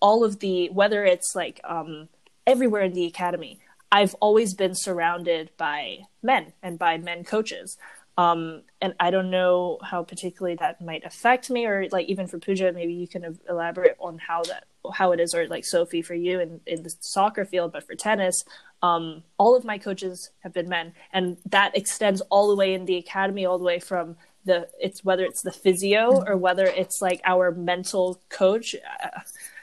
[0.00, 2.08] all of the whether it's like um,
[2.48, 3.60] everywhere in the academy.
[3.92, 7.76] I've always been surrounded by men and by men coaches.
[8.16, 12.38] Um, and I don't know how particularly that might affect me, or like even for
[12.40, 16.14] Pooja, maybe you can elaborate on how that how it is, or like Sophie for
[16.14, 18.42] you in, in the soccer field, but for tennis,
[18.82, 22.86] um, all of my coaches have been men, and that extends all the way in
[22.86, 27.00] the academy, all the way from the it's whether it's the physio or whether it's
[27.00, 28.74] like our mental coach.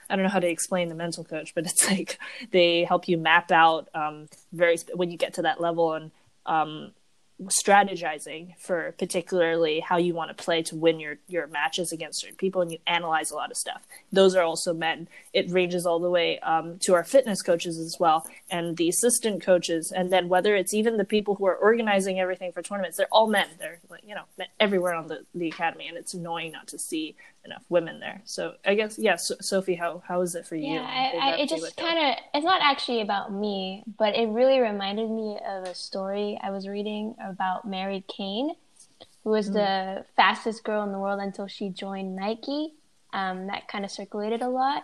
[0.10, 2.20] I don't know how to explain the mental coach, but it's like
[2.52, 6.12] they help you map out um, very when you get to that level and
[6.46, 6.92] um,
[7.44, 12.38] strategizing for particularly how you want to play to win your your matches against certain
[12.38, 13.86] people and you analyze a lot of stuff.
[14.12, 15.10] Those are also men.
[15.34, 19.44] It ranges all the way um, to our fitness coaches as well and the assistant
[19.44, 23.08] coaches and then whether it's even the people who are organizing everything for tournaments they're
[23.12, 23.48] all men.
[23.60, 24.24] They're like you know
[24.60, 28.22] everywhere on the, the academy and it's annoying not to see enough women there.
[28.24, 30.74] So i guess yeah so, sophie how how is it for you?
[30.74, 34.60] Yeah I, I, it just kind of it's not actually about me but it really
[34.60, 38.52] reminded me of a story i was reading about mary Cain,
[39.24, 39.54] who was mm.
[39.54, 42.74] the fastest girl in the world until she joined nike
[43.14, 44.84] um, that kind of circulated a lot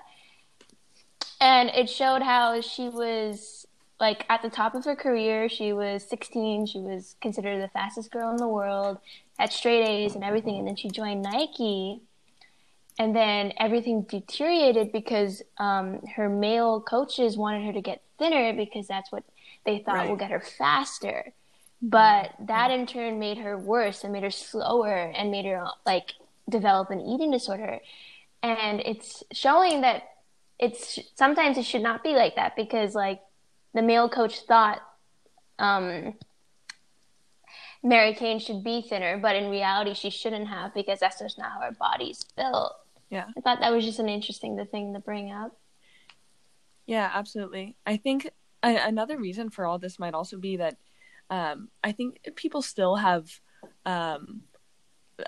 [1.41, 3.65] and it showed how she was
[3.99, 5.49] like at the top of her career.
[5.49, 6.67] She was 16.
[6.67, 8.99] She was considered the fastest girl in the world,
[9.37, 10.59] had straight A's and everything.
[10.59, 12.01] And then she joined Nike,
[12.99, 18.87] and then everything deteriorated because um, her male coaches wanted her to get thinner because
[18.87, 19.23] that's what
[19.65, 20.09] they thought right.
[20.09, 21.33] will get her faster.
[21.81, 26.13] But that in turn made her worse and made her slower and made her like
[26.47, 27.79] develop an eating disorder.
[28.43, 30.03] And it's showing that
[30.59, 33.21] it's sometimes it should not be like that because like
[33.73, 34.81] the male coach thought
[35.57, 36.13] um,
[37.83, 41.51] Mary Cain should be thinner, but in reality she shouldn't have because that's just not
[41.51, 42.73] how her body's built.
[43.09, 45.57] Yeah, I thought that was just an interesting thing to bring up.
[46.85, 47.75] Yeah, absolutely.
[47.85, 48.29] I think
[48.63, 50.77] a- another reason for all this might also be that
[51.31, 53.27] um, I think people still have
[53.85, 54.43] um,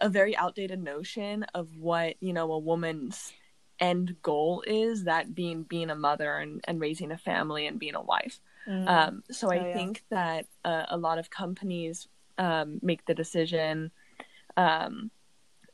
[0.01, 3.33] a very outdated notion of what you know a woman's
[3.79, 7.95] end goal is that being being a mother and, and raising a family and being
[7.95, 8.87] a wife mm.
[8.87, 9.73] um, so i oh, yeah.
[9.73, 13.91] think that uh, a lot of companies um, make the decision
[14.57, 15.09] um,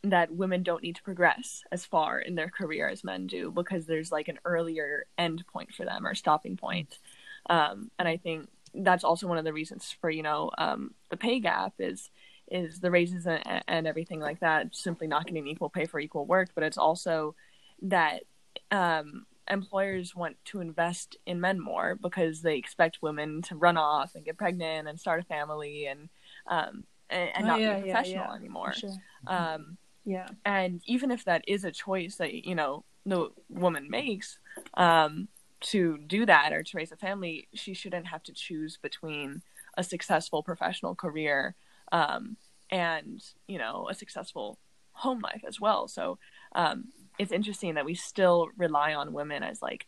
[0.04, 3.86] that women don't need to progress as far in their career as men do because
[3.86, 6.98] there's like an earlier end point for them or stopping point
[7.50, 8.48] um, and i think
[8.80, 12.10] that's also one of the reasons for you know um, the pay gap is
[12.52, 16.26] is the raises and, and everything like that simply not getting equal pay for equal
[16.26, 17.36] work but it's also
[17.82, 18.24] that
[18.72, 24.16] um, employers want to invest in men more because they expect women to run off
[24.16, 26.10] and get pregnant and start a family and
[26.48, 28.36] um, and, and oh, not yeah, be professional yeah, yeah.
[28.36, 28.74] anymore.
[28.74, 28.94] Sure.
[29.28, 34.38] Um, yeah, and even if that is a choice that you know the woman makes
[34.76, 35.28] um,
[35.62, 39.42] to do that or to raise a family, she shouldn't have to choose between
[39.78, 41.56] a successful professional career
[41.92, 42.38] um,
[42.72, 44.58] and you know a successful
[44.94, 45.88] home life as well.
[45.88, 46.18] So
[46.54, 46.86] um,
[47.18, 49.88] it's interesting that we still rely on women as like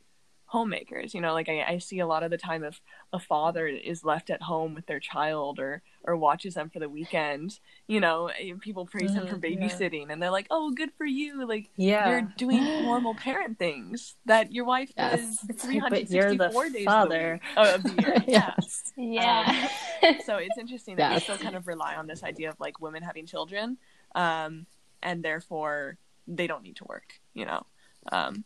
[0.52, 2.82] homemakers you know like I, I, see a lot of the time if
[3.14, 6.90] a father is left at home with their child or or watches them for the
[6.90, 10.12] weekend you know eh, people praise mm-hmm, him for babysitting yeah.
[10.12, 14.52] and they're like oh good for you like yeah you're doing normal parent things that
[14.52, 15.42] your wife yes.
[15.48, 17.40] does 364 days father.
[17.56, 19.70] Oh, of the year yes yeah
[20.04, 21.22] um, so it's interesting that yes.
[21.22, 23.78] we still kind of rely on this idea of like women having children
[24.16, 24.66] um,
[25.02, 27.66] and therefore they don't need to work you know
[28.12, 28.44] um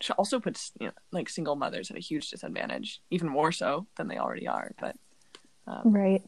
[0.00, 3.86] which also puts you know, like single mothers at a huge disadvantage even more so
[3.96, 4.96] than they already are but
[5.66, 6.22] um, right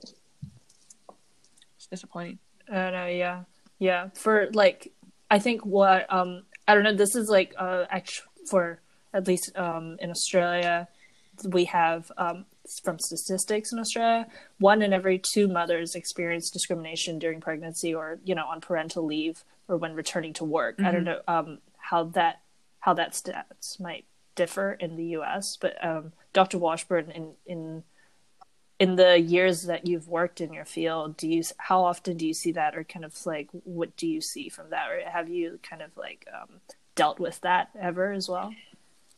[1.77, 2.39] it's disappointing
[2.71, 3.43] i know yeah
[3.79, 4.93] yeah for like
[5.31, 8.81] i think what um i don't know this is like uh actually for
[9.15, 10.87] at least um in australia
[11.49, 12.45] we have um
[12.85, 14.27] from statistics in Australia,
[14.59, 19.43] one in every two mothers experience discrimination during pregnancy or, you know, on parental leave
[19.69, 20.77] or when returning to work.
[20.77, 20.87] Mm-hmm.
[20.87, 21.33] I don't mm-hmm.
[21.33, 22.41] know um, how that
[22.83, 26.59] how that stats might differ in the U.S., but um, Dr.
[26.59, 27.85] Washburn, in in
[28.79, 32.35] in the years that you've worked in your field, do you how often do you
[32.35, 35.59] see that, or kind of like what do you see from that, or have you
[35.63, 36.61] kind of like um,
[36.95, 38.53] dealt with that ever as well?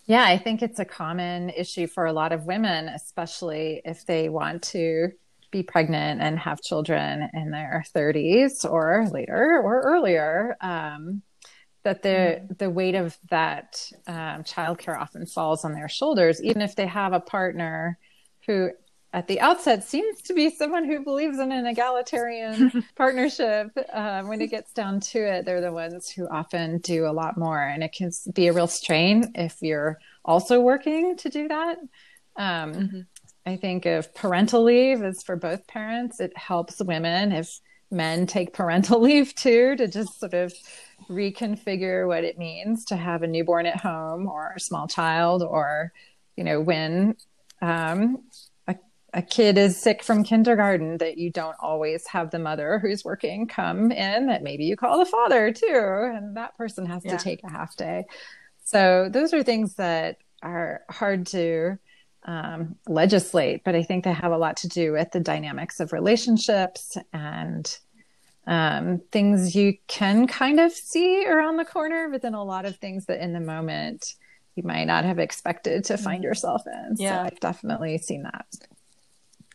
[0.06, 4.28] Yeah, I think it's a common issue for a lot of women, especially if they
[4.28, 5.12] want to
[5.50, 10.56] be pregnant and have children in their 30s or later or earlier.
[10.60, 11.22] Um,
[11.84, 12.08] that the
[12.40, 12.58] mm.
[12.58, 17.12] the weight of that um, childcare often falls on their shoulders, even if they have
[17.12, 17.98] a partner
[18.46, 18.70] who,
[19.12, 23.70] at the outset, seems to be someone who believes in an egalitarian partnership.
[23.92, 27.38] Uh, when it gets down to it, they're the ones who often do a lot
[27.38, 31.78] more, and it can be a real strain if you're also working to do that.
[32.36, 33.00] Um, mm-hmm.
[33.46, 38.52] I think if parental leave is for both parents, it helps women if men take
[38.52, 40.52] parental leave too to just sort of
[41.08, 45.92] reconfigure what it means to have a newborn at home or a small child or
[46.36, 47.16] you know when
[47.62, 48.22] um,
[48.66, 48.74] a,
[49.12, 53.46] a kid is sick from kindergarten that you don't always have the mother who's working
[53.46, 57.16] come in that maybe you call the father too and that person has Yeah.
[57.16, 58.04] to take a half day
[58.64, 61.78] so those are things that are hard to
[62.26, 65.92] um, legislate but i think they have a lot to do with the dynamics of
[65.92, 67.78] relationships and
[68.46, 72.76] um, things you can kind of see around the corner, but then a lot of
[72.76, 74.14] things that in the moment
[74.54, 76.96] you might not have expected to find yourself in.
[76.98, 77.16] Yeah.
[77.16, 78.46] So I've definitely seen that.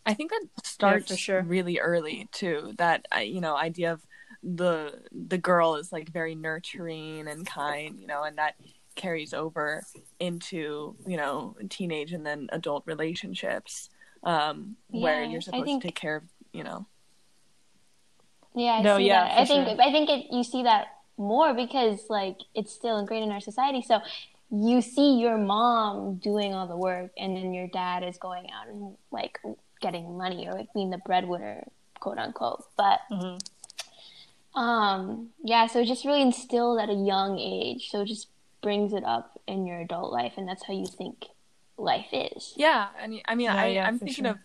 [0.06, 1.41] I think that starts for sure.
[1.43, 2.73] really early too.
[2.78, 4.02] That you know idea of
[4.43, 8.56] the the girl is like very nurturing and kind, you know, and that
[8.95, 9.84] carries over
[10.19, 13.89] into you know teenage and then adult relationships,
[14.23, 16.23] um, where you're supposed think- to take care of
[16.54, 16.88] you know.
[18.55, 19.39] Yeah, I No, see yeah, that.
[19.39, 19.81] I think sure.
[19.81, 23.81] I think it, you see that more because like it's still ingrained in our society.
[23.81, 23.99] So
[24.51, 28.67] you see your mom doing all the work, and then your dad is going out
[28.67, 29.39] and like
[29.81, 31.67] getting money or like being the breadwinner,
[31.99, 32.63] quote unquote.
[32.75, 33.39] But Mhm.
[34.55, 37.89] um, yeah, so it's just really instilled at a young age.
[37.89, 38.27] So it just
[38.62, 41.27] brings it up in your adult life, and that's how you think
[41.77, 42.53] life is.
[42.57, 44.31] Yeah, I mean, I mean, Yeah, I, yeah, I'm for thinking sure.
[44.33, 44.38] of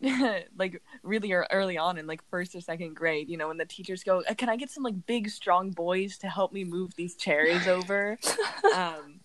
[0.58, 3.64] like really ear- early on in like first or second grade, you know, when the
[3.64, 6.94] teachers go, "Uh, "Can I get some like big, strong boys to help me move
[6.96, 8.18] these chairs over?"
[8.74, 9.20] um,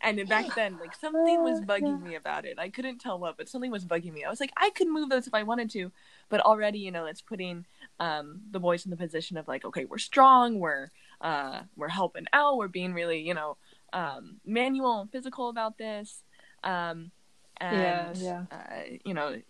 [0.00, 2.58] and back then, like something was bugging me about it.
[2.58, 4.24] I couldn't tell what, but something was bugging me.
[4.24, 5.92] I was like, I could move those if I wanted to,
[6.28, 7.64] but already, you know, it's putting
[8.00, 12.26] um, the boys in the position of like, okay, we're strong, we're uh, we're helping
[12.32, 13.56] out, we're being really, you know,
[13.92, 16.22] um, manual and physical about this.
[16.62, 17.10] Um,
[17.58, 19.40] and Yeah, Uh, you know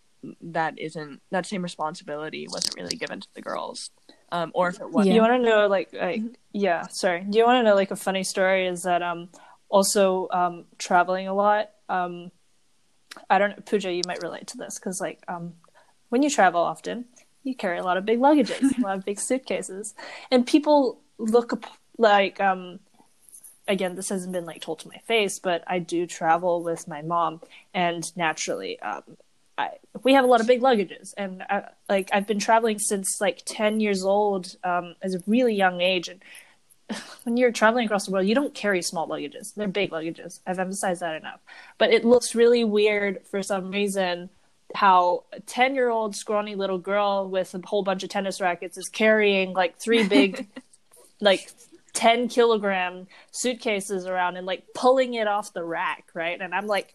[0.40, 3.90] that isn't that same responsibility wasn't really given to the girls
[4.32, 6.86] um or if it was You want to know, like, like, yeah.
[6.88, 7.24] Sorry.
[7.28, 8.66] Do you want to know, like, a funny story?
[8.66, 9.28] Is that um,
[9.68, 11.70] also um, traveling a lot.
[11.88, 12.30] Um,
[13.28, 13.92] I don't know, Pooja.
[13.92, 15.54] You might relate to this because, like, um,
[16.08, 17.06] when you travel often,
[17.42, 19.94] you carry a lot of big luggages, a lot of big suitcases,
[20.30, 21.64] and people look
[21.98, 22.80] like, um,
[23.68, 27.02] again, this hasn't been like told to my face, but I do travel with my
[27.02, 27.40] mom,
[27.72, 29.02] and naturally, um,
[29.56, 29.70] I,
[30.02, 33.42] we have a lot of big luggages, and I, like I've been traveling since like
[33.44, 36.22] ten years old, um, as a really young age, and
[37.24, 40.40] when you're traveling across the world, you don't carry small luggages; they're big luggages.
[40.46, 41.40] I've emphasized that enough,
[41.78, 44.30] but it looks really weird for some reason.
[44.74, 49.52] How a ten-year-old scrawny little girl with a whole bunch of tennis rackets is carrying
[49.52, 50.48] like three big,
[51.20, 51.48] like
[51.94, 56.40] 10 kilogram suitcases around and like pulling it off the rack right?
[56.40, 56.94] And i'm like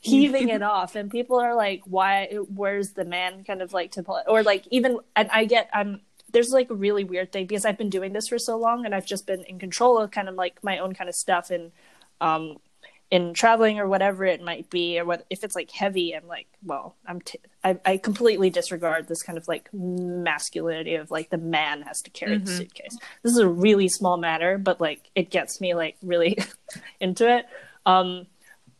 [0.00, 0.94] heaving it off.
[0.94, 4.24] And people are like why where's the man kind of like to pull it?
[4.26, 6.00] Or like even and i get i'm
[6.32, 8.94] there's like a really weird thing because i've been doing this for so long and
[8.94, 11.72] i've just been in control of kind of like my own kind of stuff and
[12.20, 12.56] um
[13.10, 16.46] in traveling or whatever it might be or what if it's like heavy i'm like
[16.62, 21.38] well i'm t- I, I completely disregard this kind of like masculinity of like the
[21.38, 22.96] man has to carry the suitcase.
[23.22, 26.38] This is a really small matter but like it gets me like really
[27.00, 27.46] into it.
[27.84, 28.26] Um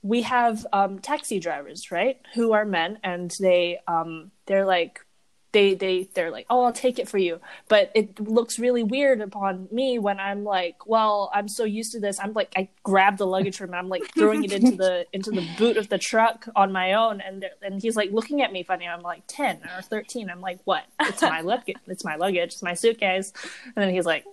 [0.02, 5.04] we have um taxi drivers right who are men and they um they're like
[5.52, 9.20] they they they're like oh i'll take it for you but it looks really weird
[9.20, 13.16] upon me when i'm like well i'm so used to this i'm like i grab
[13.16, 15.96] the luggage from him i'm like throwing it into the into the boot of the
[15.98, 19.60] truck on my own and and he's like looking at me funny i'm like 10
[19.76, 23.32] or 13 i'm like what it's my luggage it's my luggage it's my suitcase
[23.64, 24.24] and then he's like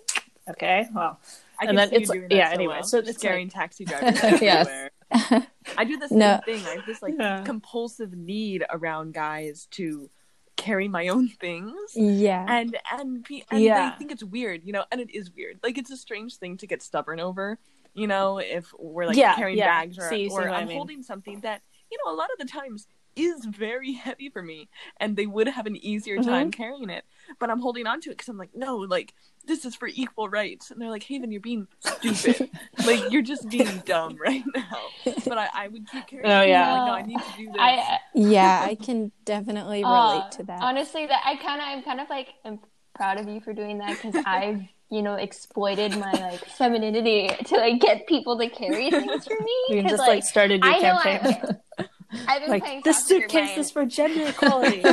[0.49, 1.19] okay well
[1.57, 2.83] I and then it's- yeah, so anyway, well.
[2.83, 4.67] so it's scaring like- taxi drivers Yes.
[4.67, 5.47] everywhere.
[5.77, 6.41] I do the same No.
[6.43, 6.61] thing.
[6.65, 7.43] I have this like Yeah.
[7.45, 10.09] compulsive need around guys to
[10.57, 11.75] carry my own things.
[11.95, 12.45] Yeah.
[12.47, 13.89] And and, pe- and Yeah.
[13.91, 15.59] they think it's weird, you know, and it is weird.
[15.63, 17.59] Like it's a strange thing to get stubborn over,
[17.93, 19.67] you know, if we're like Yeah, carrying yeah.
[19.81, 20.77] bags or, See- see or I I'm mean.
[20.77, 24.67] holding something that, you know, a lot of the times is very heavy for me
[24.97, 26.29] and they would have an easier Mm-hmm.
[26.29, 27.05] time carrying it.
[27.39, 29.13] But I'm holding on to it because I'm like, no, like
[29.47, 30.71] this is for equal rights.
[30.71, 32.49] And they're like, Haven, you're being stupid.
[32.85, 35.13] like you're just being dumb right now.
[35.25, 36.73] But I, I would keep carrying Oh, yeah.
[36.73, 37.61] I'm like, no, I need to do this.
[37.61, 40.61] I yeah, I can definitely relate Uh, to that.
[40.61, 42.59] Honestly, that I kind of, I'm kind of like, I'm
[42.95, 47.55] proud of you for doing that because I've, you know, exploited my like femininity to
[47.57, 49.51] like get people to carry things for me.
[49.75, 51.85] you 'cause, just like started your I know campaign I,
[52.27, 54.83] I've been playing like this soccer suitcase is for gender equality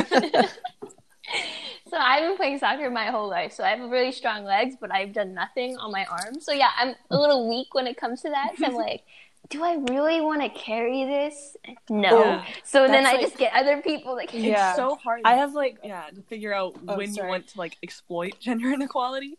[1.93, 3.53] So I've been playing soccer my whole life.
[3.53, 6.43] So I have really strong legs, but I've done nothing on my arms.
[6.43, 8.53] So yeah, I'm a little weak when it comes to that.
[8.57, 9.03] So I'm like,
[9.51, 11.55] do I really want to carry this?
[11.91, 12.19] No.
[12.23, 12.45] Yeah.
[12.63, 14.43] So then I like- just get other people that can.
[14.43, 14.69] Yeah.
[14.69, 15.21] It's so hard.
[15.23, 17.27] I have like yeah to figure out Oh, when sorry.
[17.27, 19.37] you want to like exploit gender inequality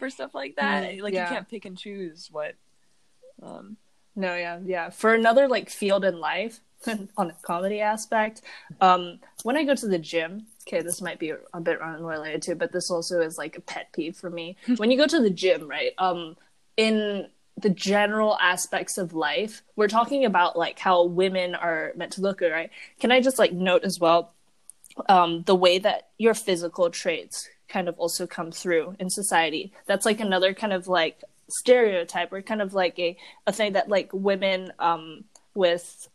[0.00, 0.90] for stuff like that.
[0.90, 1.28] Mm, like yeah.
[1.28, 2.56] you can't pick and choose what.
[3.40, 3.76] Um,
[4.16, 4.90] No, yeah, yeah.
[4.90, 6.58] For another like field in life,
[7.16, 8.42] on a comedy aspect,
[8.80, 12.54] um, when I go to the gym, okay, this might be a bit unrelated to,
[12.54, 14.56] but this also is like a pet peeve for me.
[14.76, 15.92] when you go to the gym, right?
[15.98, 16.36] Um,
[16.76, 22.20] in the general aspects of life, we're talking about like how women are meant to
[22.20, 22.70] look, right?
[23.00, 24.32] Can I just like note as well,
[25.08, 29.72] um, the way that your physical traits kind of also come through in society.
[29.86, 33.88] That's like another kind of like stereotype or kind of like a, a thing that
[33.88, 36.08] like women um with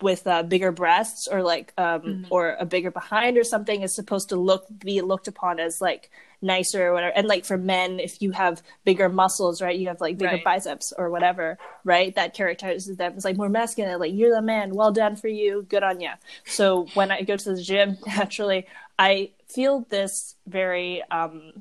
[0.00, 4.30] with uh, bigger breasts or like um or a bigger behind or something is supposed
[4.30, 6.10] to look be looked upon as like
[6.42, 7.12] nicer or whatever.
[7.16, 10.44] And like for men if you have bigger muscles right you have like bigger Right.
[10.44, 13.14] biceps or whatever right that characterizes them.
[13.16, 16.10] As like more masculine like you're the man well done for you good on you
[16.44, 18.66] so when i go to the gym naturally
[18.98, 21.52] i feel this very um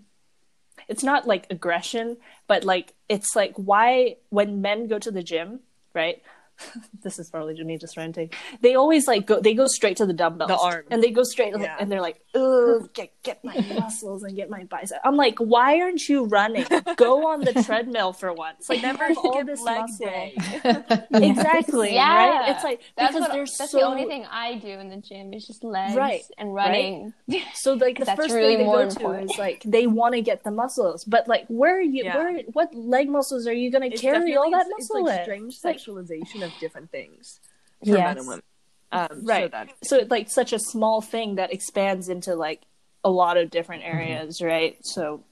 [0.88, 5.60] it's not like aggression but like it's like why when men go to the gym
[5.94, 6.22] right
[7.04, 8.30] this is probably me just ranting
[8.62, 10.88] they always like go they go straight to the dumbbells The arms.
[10.92, 11.76] and they go straight Yeah.
[11.80, 15.80] and they're like oh get, get my muscles and get my bicep i'm like why
[15.82, 19.62] aren't you running go on the treadmill for once like never have all skip this
[19.62, 20.36] leg muscle day.
[21.14, 22.30] exactly Yeah.
[22.40, 24.90] right it's like That's, because what, they're that's so the only thing I do in
[24.90, 27.14] the gym is just legs Right, and running.
[27.54, 30.22] So like the first really thing they more go to is like they want to
[30.22, 32.04] get the muscles, but like where are you?
[32.04, 32.16] Yeah.
[32.18, 35.54] Where what leg muscles are you going to carry all that muscle it's like strange
[35.56, 37.40] It's like- sexualization of different things
[37.86, 38.44] for men and women.
[38.92, 39.52] Um, So right.
[39.52, 42.62] that So it's like such a small thing that expands into like
[43.04, 43.92] a lot of different Mm-hmm.
[43.92, 44.78] areas, right?
[44.82, 45.24] So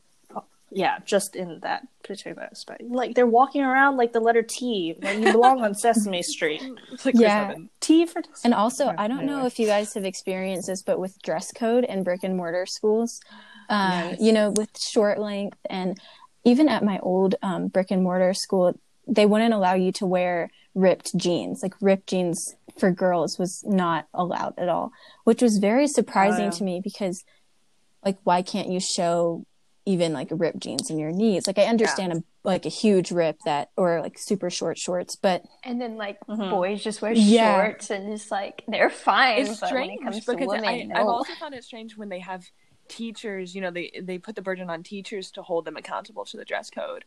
[0.71, 4.95] yeah, just in that particular aspect, like they're walking around like the letter T.
[4.99, 6.61] Like you belong on Sesame Street.
[7.05, 7.53] like Yeah.
[7.79, 10.99] T for And also, Yeah, I don't know if you guys have experienced this, but
[10.99, 13.21] with dress code in brick and mortar schools,
[13.69, 14.19] um, Yes.
[14.19, 15.97] you know, with short length, and
[16.43, 20.49] even at my old um, brick and mortar school, they wouldn't allow you to wear
[20.75, 21.63] ripped jeans.
[21.63, 24.91] Like ripped jeans for girls was not allowed at all,
[25.23, 26.51] which was very surprising yeah.
[26.51, 27.23] to me because,
[28.03, 29.45] like, why can't you show
[29.85, 31.47] even like ripped jeans in your knees?
[31.47, 35.43] Like, I understand a like a huge rip that, or like super short shorts, but
[35.63, 36.51] And then like Mhm.
[36.51, 37.55] boys just wear Yeah.
[37.55, 39.41] shorts and just like they're fine.
[39.47, 40.95] It's but strange when it comes to because women, I, no.
[40.95, 42.45] I've also found it strange when they have
[42.87, 43.55] teachers.
[43.55, 46.45] You know, they they put the burden on teachers to hold them accountable to the
[46.45, 47.05] dress code,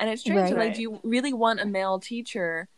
[0.00, 0.52] and it's strange.
[0.52, 0.58] Right.
[0.68, 2.68] Like, do you really want a male teacher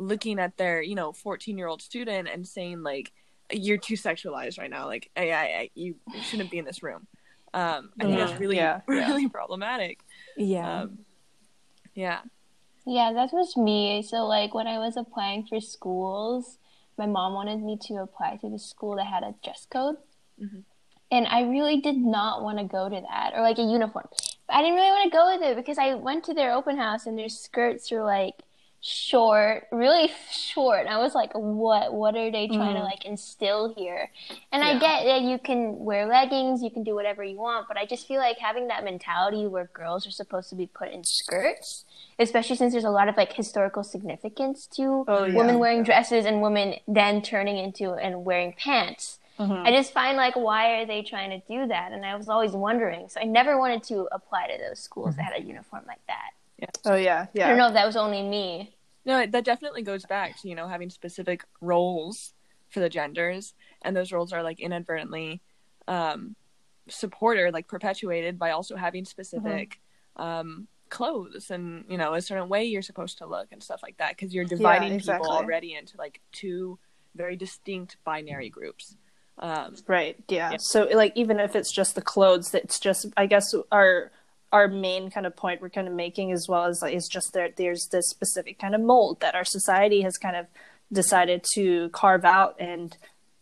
[0.00, 3.12] looking at their you know fourteen year old student and saying like,
[3.52, 4.86] "You're too sexualized right now.
[4.86, 7.06] Like, I, I, I you shouldn't be in this room."
[7.52, 8.26] Um, I think Yeah.
[8.26, 8.80] that's really Yeah.
[8.88, 9.08] Yeah.
[9.08, 10.00] really problematic.
[10.36, 10.82] yeah.
[10.82, 10.98] Um,
[11.94, 12.20] yeah.
[12.86, 14.02] Yeah, that was me.
[14.02, 16.58] So like when I was applying for schools,
[16.96, 19.96] my mom wanted me to apply to the school that had a dress code.
[20.40, 20.62] Mhm.
[21.12, 24.06] And I really did not want to go to that or like a uniform.
[24.46, 26.76] But I didn't really want to go with it because I went to their open
[26.78, 28.36] house and their skirts were like
[28.80, 30.86] short, really short.
[30.86, 32.84] I was like, what what are they trying to Mhm.
[32.84, 34.10] like instill here?
[34.52, 37.76] And I get that you can wear leggings, you can do whatever you want, but
[37.76, 41.04] I just feel like having that mentality where girls are supposed to be put in
[41.04, 41.84] skirts,
[42.18, 45.34] especially since there's a lot of like historical significance to Oh, yeah.
[45.36, 49.18] women wearing dresses and women then turning into and wearing pants.
[49.38, 49.66] Mhm.
[49.66, 51.92] I just find like why are they trying to do that?
[51.92, 53.08] And I was always wondering.
[53.08, 56.30] So I never wanted to apply to those schools that had a uniform like that.
[56.84, 57.46] Oh yeah, yeah.
[57.46, 58.74] I don't know if that was only me.
[59.04, 62.34] No, that definitely goes back to you know having specific roles
[62.68, 65.40] for the genders, and those roles are like inadvertently
[65.88, 66.36] um,
[66.88, 69.80] supported, like perpetuated by also having specific
[70.16, 73.96] um, clothes and you know a certain way you're supposed to look and stuff like
[73.98, 75.24] that because you're dividing exactly.
[75.24, 76.78] people already into like two
[77.14, 78.96] very distinct binary groups.
[79.38, 80.16] Um, Right.
[80.28, 80.52] Yeah.
[80.52, 80.56] Yeah.
[80.60, 84.12] So like even if it's just the clothes, it's just I guess our
[84.52, 87.56] our main kind of point we're kind of making as well as is just that
[87.56, 90.46] there's this specific kind of mold that our society has kind of
[90.92, 92.96] decided to carve out and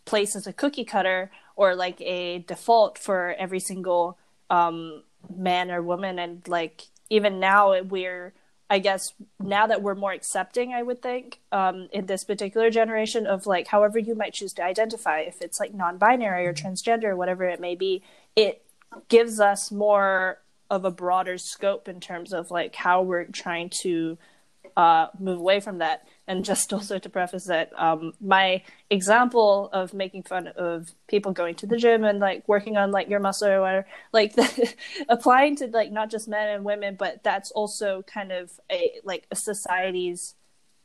[0.04, 4.18] place as a cookie cutter or like a default for every single
[4.50, 5.02] um,
[5.34, 6.18] man or woman.
[6.18, 8.32] And like even now we're
[8.70, 13.26] I guess now that we're more accepting, I would think, um, in this particular generation
[13.26, 17.16] of like however you might choose to identify, if it's like non-binary or transgender, or
[17.16, 18.02] whatever it may be,
[18.36, 18.62] it
[19.08, 20.38] gives us more
[20.70, 24.18] of a broader scope in terms of like how we're trying to
[24.76, 26.06] uh, move away from that.
[26.26, 31.54] And just also to preface that, um, my example of making fun of people going
[31.56, 34.74] to the gym and like working on like your muscle or whatever, like the,
[35.08, 39.26] applying to like not just men and women, but that's also kind of a like
[39.30, 40.34] a society's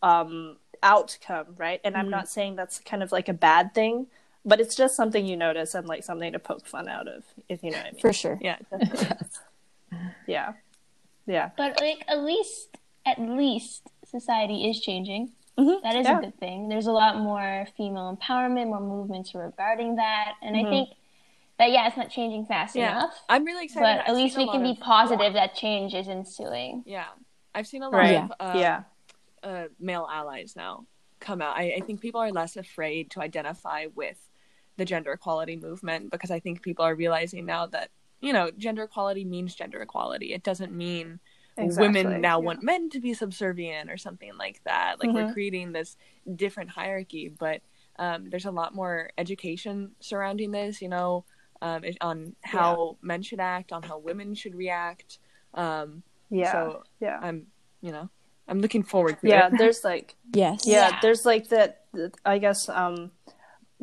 [0.02, 1.80] um, outcome, right?
[1.84, 2.12] And I'm Mhm.
[2.12, 4.08] not saying that's kind of like a bad thing,
[4.46, 7.64] but it's just something you notice and like something to poke fun out of, if
[7.64, 8.02] you know what I mean.
[8.02, 8.40] For sure.
[8.42, 8.58] Yeah.
[10.28, 10.54] Yeah,
[11.26, 15.32] yeah, But like at least at least society is changing.
[15.58, 15.82] Mhm.
[15.84, 16.18] That is Yeah.
[16.18, 16.70] a good thing.
[16.70, 20.90] There's a lot more female empowerment, more movements regarding that, and I think
[21.60, 22.92] that yeah, it's not changing fast yeah.
[22.92, 23.24] enough.
[23.30, 23.84] I'm really excited.
[23.84, 26.84] But at least we can be positive that change is ensuing.
[26.86, 27.08] Yeah,
[27.54, 28.16] I've seen a lot right.
[28.16, 28.84] of um, yeah,
[29.44, 30.86] uh, male allies now
[31.20, 31.56] come out.
[31.56, 34.18] I, I think people are less afraid to identify with
[34.78, 37.92] the gender equality movement because I think people are realizing now that
[38.24, 40.34] you know gender equality means gender equality.
[40.34, 41.20] It doesn't mean
[41.58, 42.46] Exactly, women now yeah.
[42.48, 45.00] want men to be subservient or something like that.
[45.00, 45.34] Like we're Mhm.
[45.34, 45.98] creating this
[46.36, 47.62] different hierarchy, but
[48.00, 50.82] um, there's a lot more education surrounding this.
[50.82, 51.26] You know,
[51.62, 55.20] um, on how men should act, on how women should react.
[55.54, 56.02] Um,
[56.32, 57.20] yeah, So yeah.
[57.22, 57.48] I'm,
[57.82, 58.10] you know,
[58.48, 59.58] I'm looking forward to Yeah, it.
[59.60, 60.66] there's like Yes.
[60.66, 61.00] yeah, Yeah.
[61.02, 61.86] there's like that
[62.26, 63.12] i guess um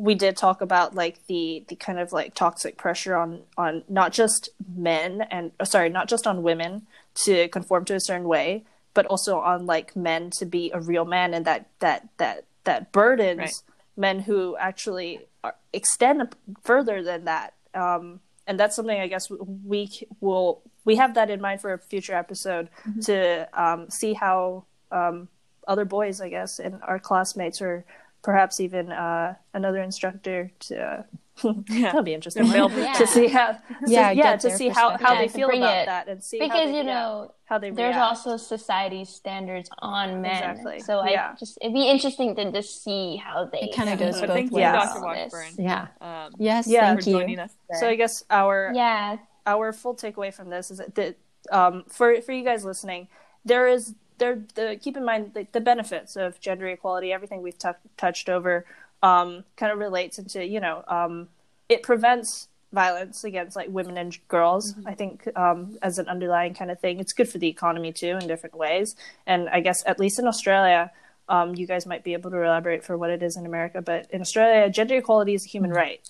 [0.01, 4.11] we did talk about like the the kind of like toxic pressure on on not
[4.11, 6.71] just men and oh, sorry not just on women
[7.13, 8.63] to conform to a certain way
[8.95, 12.91] but also on like men to be a real man and that that that that
[12.91, 13.53] burdens Right.
[13.95, 15.11] men who actually
[15.43, 19.29] are, extend further than that um and that's something i guess
[19.73, 19.81] we
[20.19, 22.69] will we have that in mind for a future episode
[23.03, 25.27] to um see how um
[25.67, 27.85] other boys, I guess, and our classmates, or
[28.23, 30.77] perhaps even uh, another instructor to.
[30.79, 31.03] Uh,
[31.69, 31.81] Yeah.
[31.87, 32.67] That'll be interesting Yeah.
[32.93, 33.57] to see how,
[33.87, 35.17] Yeah, yeah, to see how, how perspective.
[35.33, 37.95] they feel about it- that and see Because they, you yeah, know, how they there's
[37.95, 38.09] react.
[38.09, 40.35] also society standards on men.
[40.51, 40.79] Exactly.
[40.81, 44.27] So I just it'd be interesting to just see how they It kinda goes But
[44.27, 44.61] both thank you, ways.
[44.61, 44.71] Yeah.
[44.73, 44.99] Dr.
[44.99, 45.05] all.
[45.15, 45.87] Washburn, Yeah.
[45.99, 46.67] um, Yes.
[46.67, 47.17] Yeah, thank for you.
[47.17, 47.79] joining us today.
[47.79, 49.17] so I guess our Yeah,
[49.47, 51.15] our full takeaway from this is that, that
[51.51, 53.07] um, for for you guys listening,
[53.45, 57.11] there is there the keep in mind the, the benefits of gender equality.
[57.11, 58.65] Everything we've tou touched over
[59.03, 61.27] um, kind of relates into you know um,
[61.67, 64.75] it prevents violence against like women and girls.
[64.85, 68.17] I think um, as an underlying kind of thing, it's good for the economy too
[68.21, 68.95] in different ways.
[69.27, 70.91] And I guess at least in Australia.
[71.31, 74.05] Um, you guys might be able to elaborate for what it is in America, but
[74.11, 76.01] in Australia, gender equality is a human right.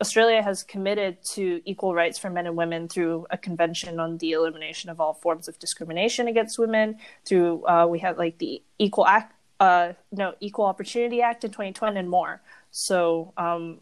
[0.00, 4.32] Australia has committed to equal rights for men and women through a convention on the
[4.32, 6.96] elimination of all forms of discrimination against women.
[7.26, 11.98] Through uh, we have like the Equal Act, uh, no Equal Opportunity Act in 2020
[11.98, 12.40] and more.
[12.70, 13.80] So um,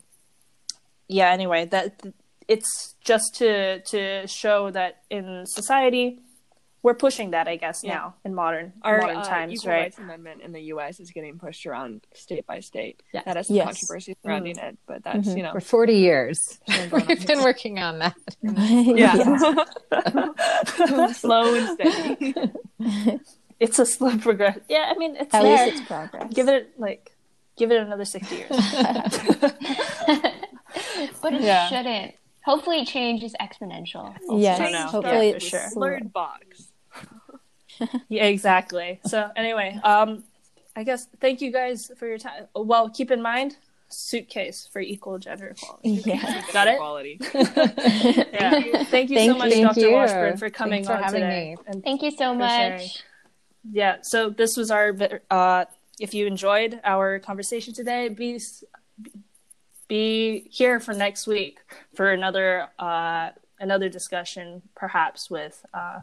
[1.08, 2.00] yeah, anyway, that
[2.48, 6.20] it's just to to show that in society
[6.86, 7.94] we're pushing that, I guess, Yeah.
[7.94, 9.80] now in modern Our modern uh, times, Equal right?
[9.80, 11.00] Rights Amendment in the U.S.
[11.00, 13.02] is getting pushed around state by state.
[13.12, 13.24] Yes.
[13.24, 13.66] That has some Yes.
[13.66, 16.60] controversy surrounding it, but that's you know, For 40 years.
[16.68, 17.08] been going on.
[17.08, 18.14] We've been working on that.
[18.40, 19.14] yeah,
[21.12, 22.50] slow and steady.
[23.58, 24.58] It's a slow progress.
[24.68, 25.66] Yeah, I mean, it's At there.
[25.66, 26.32] least it's progress.
[26.32, 27.16] give it like
[27.56, 28.48] give it another 60 years.
[31.20, 31.68] but it Yeah.
[31.68, 32.14] shouldn't.
[32.44, 34.14] Hopefully, change is exponential.
[34.30, 34.60] Yes.
[34.60, 34.70] I.
[34.82, 35.60] Hopefully Yeah, for it's sure.
[35.70, 35.80] slow.
[35.80, 36.55] Blurred box.
[38.08, 39.00] yeah, exactly.
[39.06, 40.24] So anyway, um,
[40.74, 42.46] I guess thank you guys for your time.
[42.54, 43.56] Well, keep in mind
[43.88, 46.02] suitcase for equal gender equality.
[46.04, 46.42] Yeah.
[46.52, 46.74] Got it?
[46.74, 47.20] Equality.
[48.32, 48.82] Yeah.
[48.84, 49.62] Thank you so much, you.
[49.62, 49.80] Dr.
[49.80, 49.92] You.
[49.92, 51.56] Washburn, for coming Thanks for on having today.
[51.56, 51.62] me.
[51.68, 52.72] And Thank you so For sharing.
[52.78, 53.02] much.
[53.72, 54.94] yeah, so this was our.
[55.30, 55.64] Uh,
[55.98, 58.40] if you enjoyed our conversation today, be
[59.88, 61.60] be here for next week
[61.94, 66.00] for another uh, another discussion, perhaps with uh,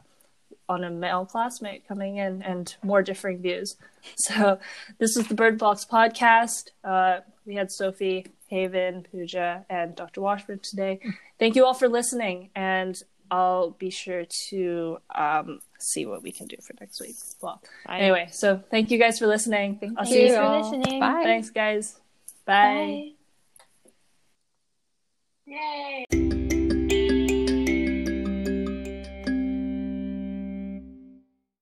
[0.70, 3.76] on a male classmate coming in and more differing views.
[4.18, 4.60] So
[4.98, 6.66] this is the Bird Box podcast.
[6.84, 10.20] Uh, we had Sophie, Haven, Pooja, and Dr.
[10.20, 11.00] Washburn today.
[11.40, 13.02] Thank you all for listening, and
[13.32, 17.16] I'll be sure to um, see what we can do for next week.
[17.42, 19.80] Well, anyway, so thank you guys for listening.
[19.98, 20.80] I'll Thank see you you for soon.
[20.82, 21.00] listening.
[21.00, 21.22] Bye.
[21.24, 22.00] Thanks, guys.
[22.46, 23.14] Bye.
[23.86, 23.92] Bye.
[26.12, 26.23] Yay.